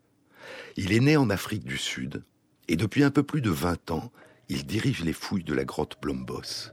[0.76, 2.24] Il est né en Afrique du Sud
[2.68, 4.12] et depuis un peu plus de 20 ans,
[4.48, 6.72] il dirige les fouilles de la grotte Blombos.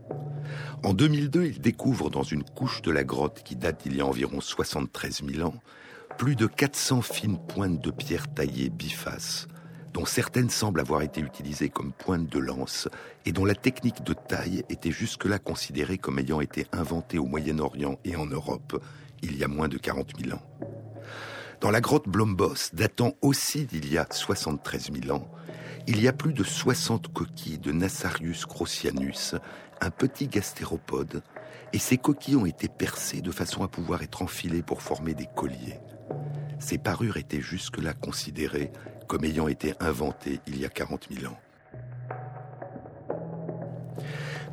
[0.83, 4.07] En 2002, il découvre dans une couche de la grotte qui date d'il y a
[4.07, 5.61] environ 73 000 ans,
[6.17, 9.49] plus de 400 fines pointes de pierre taillées bifaces,
[9.97, 12.87] dont certaines semblent avoir été utilisées comme pointes de lance
[13.25, 17.99] et dont la technique de taille était jusque-là considérée comme ayant été inventée au Moyen-Orient
[18.05, 18.79] et en Europe
[19.23, 20.43] il y a moins de 40 000 ans.
[21.63, 25.31] Dans la grotte Blombos, datant aussi d'il y a 73 000 ans,
[25.87, 29.35] il y a plus de 60 coquilles de Nassarius crocianus,
[29.81, 31.23] un petit gastéropode,
[31.73, 35.29] et ces coquilles ont été percées de façon à pouvoir être enfilées pour former des
[35.35, 35.81] colliers.
[36.59, 38.71] Ces parures étaient jusque-là considérées
[39.07, 41.39] comme ayant été inventées il y a 40 000 ans.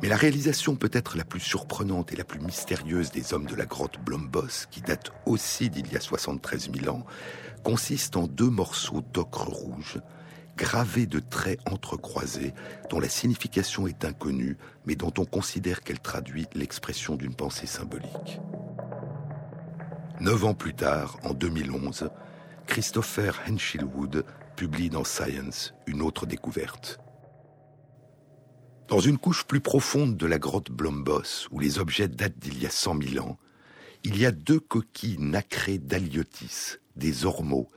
[0.02, 3.64] Mais la réalisation peut-être la plus surprenante et la plus mystérieuse des hommes de la
[3.64, 7.06] grotte Blombos, qui date aussi d'il y a 73 000 ans,
[7.62, 9.98] consiste en deux morceaux d'ocre rouge,
[10.56, 12.52] gravés de traits entrecroisés,
[12.90, 18.40] dont la signification est inconnue, mais dont on considère qu'elle traduit l'expression d'une pensée symbolique.
[20.24, 22.08] Neuf ans plus tard, en 2011,
[22.66, 24.24] Christopher Henschelwood
[24.56, 26.98] publie dans Science une autre découverte.
[28.88, 32.64] Dans une couche plus profonde de la grotte Blombos, où les objets datent d'il y
[32.64, 33.36] a 100 000 ans,
[34.02, 37.68] il y a deux coquilles nacrées d'Aliotis, des ormeaux,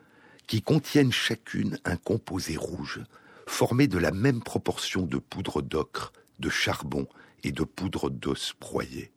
[0.47, 3.03] qui contiennent chacune un composé rouge,
[3.45, 7.07] formé de la même proportion de poudre d'ocre, de charbon
[7.43, 9.11] et de poudre d'os broyée.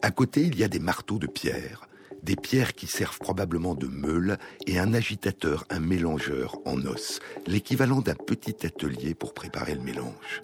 [0.00, 1.86] À côté, il y a des marteaux de pierre,
[2.24, 8.00] des pierres qui servent probablement de meule et un agitateur, un mélangeur en os, l'équivalent
[8.00, 10.42] d'un petit atelier pour préparer le mélange.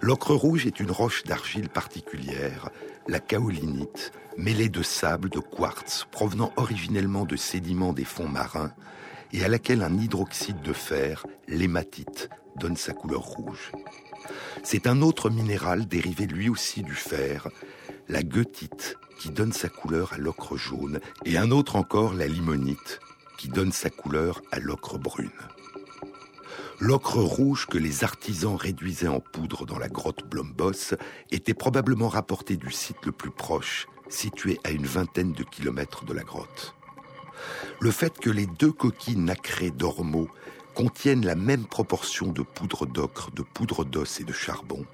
[0.00, 2.70] L'ocre rouge est une roche d'argile particulière,
[3.06, 8.72] la kaolinite, mêlée de sable, de quartz, provenant originellement de sédiments des fonds marins,
[9.32, 13.70] et à laquelle un hydroxyde de fer, l'hématite, donne sa couleur rouge.
[14.64, 17.48] C'est un autre minéral dérivé lui aussi du fer,
[18.08, 22.98] la goethite, qui donne sa couleur à l'ocre jaune, et un autre encore, la limonite,
[23.38, 25.30] qui donne sa couleur à l'ocre brune.
[26.80, 30.96] L'ocre rouge que les artisans réduisaient en poudre dans la grotte Blombos
[31.30, 36.14] était probablement rapporté du site le plus proche, situé à une vingtaine de kilomètres de
[36.14, 36.74] la grotte.
[37.78, 40.30] Le fait que les deux coquilles nacrées d'ormeaux
[40.74, 44.84] contiennent la même proportion de poudre d'ocre, de poudre d'os et de charbon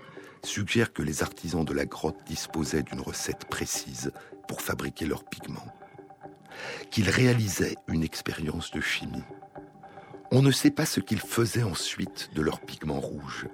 [0.47, 4.13] suggère que les artisans de la grotte disposaient d'une recette précise
[4.47, 5.75] pour fabriquer leurs pigments,
[6.91, 9.25] qu'ils réalisaient une expérience de chimie.
[10.31, 13.47] On ne sait pas ce qu'ils faisaient ensuite de leurs pigments rouges,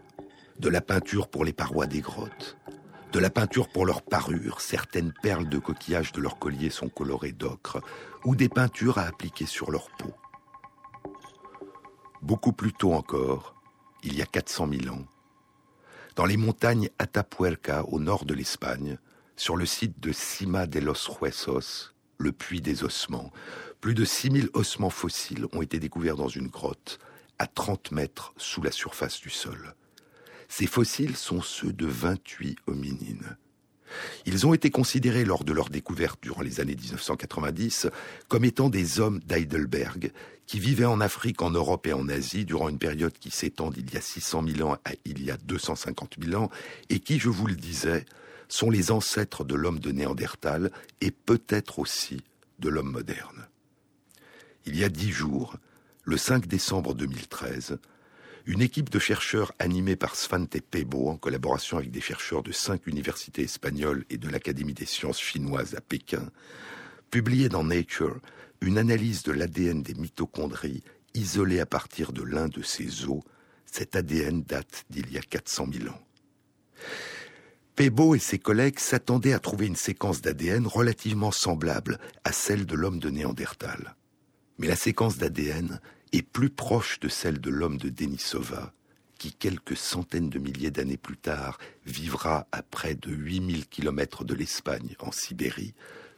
[0.59, 2.57] de la peinture pour les parois des grottes,
[3.13, 7.33] de la peinture pour leurs parures, certaines perles de coquillage de leur collier sont colorées
[7.33, 7.81] d'ocre,
[8.25, 10.13] ou des peintures à appliquer sur leur peau.
[12.23, 13.55] Beaucoup plus tôt encore,
[14.03, 15.05] il y a 400 000 ans,
[16.17, 18.99] dans les montagnes Atapuerca au nord de l'Espagne,
[19.37, 23.33] sur le site de Cima de los Huesos, le puits des ossements,
[23.81, 26.99] plus de 6000 ossements fossiles ont été découverts dans une grotte,
[27.39, 29.75] à 30 mètres sous la surface du sol.
[30.49, 33.37] Ces fossiles sont ceux de 28 hominines.
[34.27, 37.89] Ils ont été considérés lors de leur découverte durant les années 1990
[38.29, 40.13] comme étant des hommes d'Heidelberg
[40.47, 43.93] qui vivaient en Afrique, en Europe et en Asie durant une période qui s'étend d'il
[43.93, 46.51] y a 600 000 ans à il y a 250 000 ans
[46.91, 48.05] et qui, je vous le disais,
[48.49, 50.71] sont les ancêtres de l'homme de Néandertal
[51.01, 52.23] et peut-être aussi
[52.59, 53.49] de l'homme moderne.
[54.67, 55.57] Il y a dix jours,
[56.05, 57.79] le 5 décembre 2013,
[58.47, 62.87] une équipe de chercheurs animée par Svante Pebo, en collaboration avec des chercheurs de cinq
[62.87, 66.31] universités espagnoles et de l'Académie des sciences chinoises à Pékin,
[67.11, 68.21] publiait dans Nature
[68.65, 73.23] une analyse de l'ADN des mitochondries isolée à partir de l'un de ces os.
[73.67, 76.01] Cet ADN date d'il y a 400 000 ans.
[77.77, 82.75] Pebo et ses collègues s'attendaient à trouver une séquence d'ADN relativement semblable à celle de
[82.75, 83.97] l'homme de Néandertal.
[84.59, 85.81] Mais la séquence d'ADN
[86.13, 88.73] est plus proche de celle de l'homme de Denisova,
[89.19, 94.35] qui quelques centaines de milliers d'années plus tard vivra à près de 8000 kilomètres de
[94.35, 95.75] l'Espagne, en Sibérie,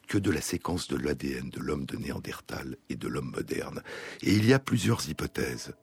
[0.07, 3.83] que de la séquence de l'ADN de l'homme de Néandertal et de l'homme moderne.
[4.23, 5.75] Et il y a plusieurs hypothèses.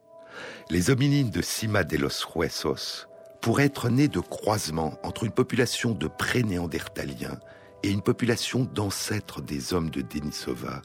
[0.69, 3.07] Les hominines de Cima de los Huesos
[3.41, 7.39] pourraient être nés de croisements entre une population de pré-néandertaliens
[7.83, 10.81] et une population d'ancêtres des hommes de Denisova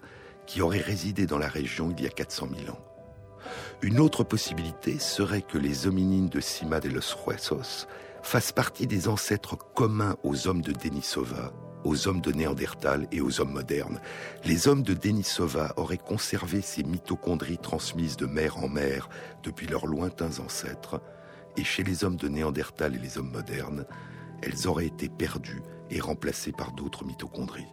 [0.47, 2.85] qui auraient résidé dans la région il y a 400 000 ans.
[3.83, 7.87] Une autre possibilité serait que les hominines de Cima de los Huesos
[8.23, 11.53] fassent partie des ancêtres communs aux hommes de Denisova,
[11.85, 14.01] aux hommes de Néandertal et aux hommes modernes.
[14.45, 19.09] Les hommes de Denisova auraient conservé ces mitochondries transmises de mère en mère
[19.43, 21.01] depuis leurs lointains ancêtres,
[21.57, 23.85] et chez les hommes de Néandertal et les hommes modernes,
[24.43, 27.67] elles auraient été perdues et remplacées par d'autres mitochondries.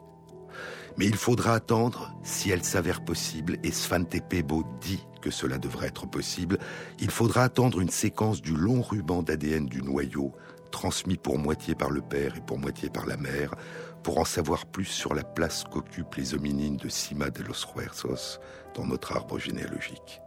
[0.97, 5.87] Mais il faudra attendre si elle s'avère possible, et Svante Pebo dit que cela devrait
[5.87, 6.57] être possible,
[6.99, 10.33] il faudra attendre une séquence du long ruban d'ADN du noyau,
[10.75, 13.55] transmis pour moitié par le père et pour moitié par la mère,
[14.03, 18.41] pour en savoir plus sur la place qu'occupent les hominines de Cima de los Huersos
[18.73, 20.21] dans notre arbre généalogique.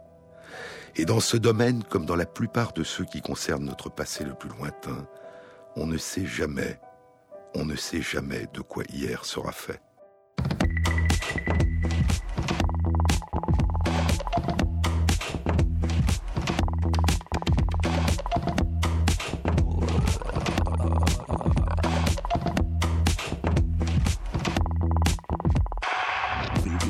[0.95, 4.33] Et dans ce domaine, comme dans la plupart de ceux qui concernent notre passé le
[4.33, 5.07] plus lointain,
[5.75, 6.79] on ne sait jamais,
[7.53, 9.79] on ne sait jamais de quoi hier sera fait.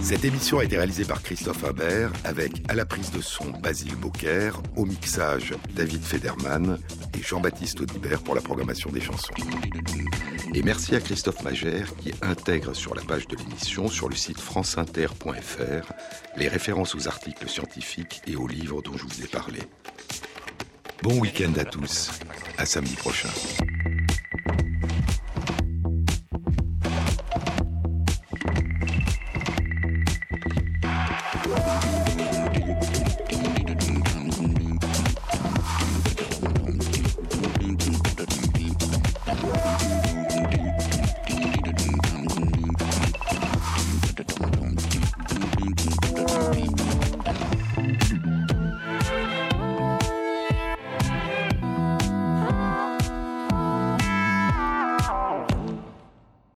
[0.09, 3.95] Cette émission a été réalisée par Christophe Imbert avec à la prise de son Basile
[3.95, 6.79] Beaucaire, au mixage David Federman
[7.15, 9.31] et Jean-Baptiste Audibert pour la programmation des chansons.
[10.55, 14.39] Et merci à Christophe Magère qui intègre sur la page de l'émission sur le site
[14.39, 15.93] franceinter.fr
[16.37, 19.59] les références aux articles scientifiques et aux livres dont je vous ai parlé.
[21.03, 22.09] Bon week-end à tous,
[22.57, 23.29] à samedi prochain.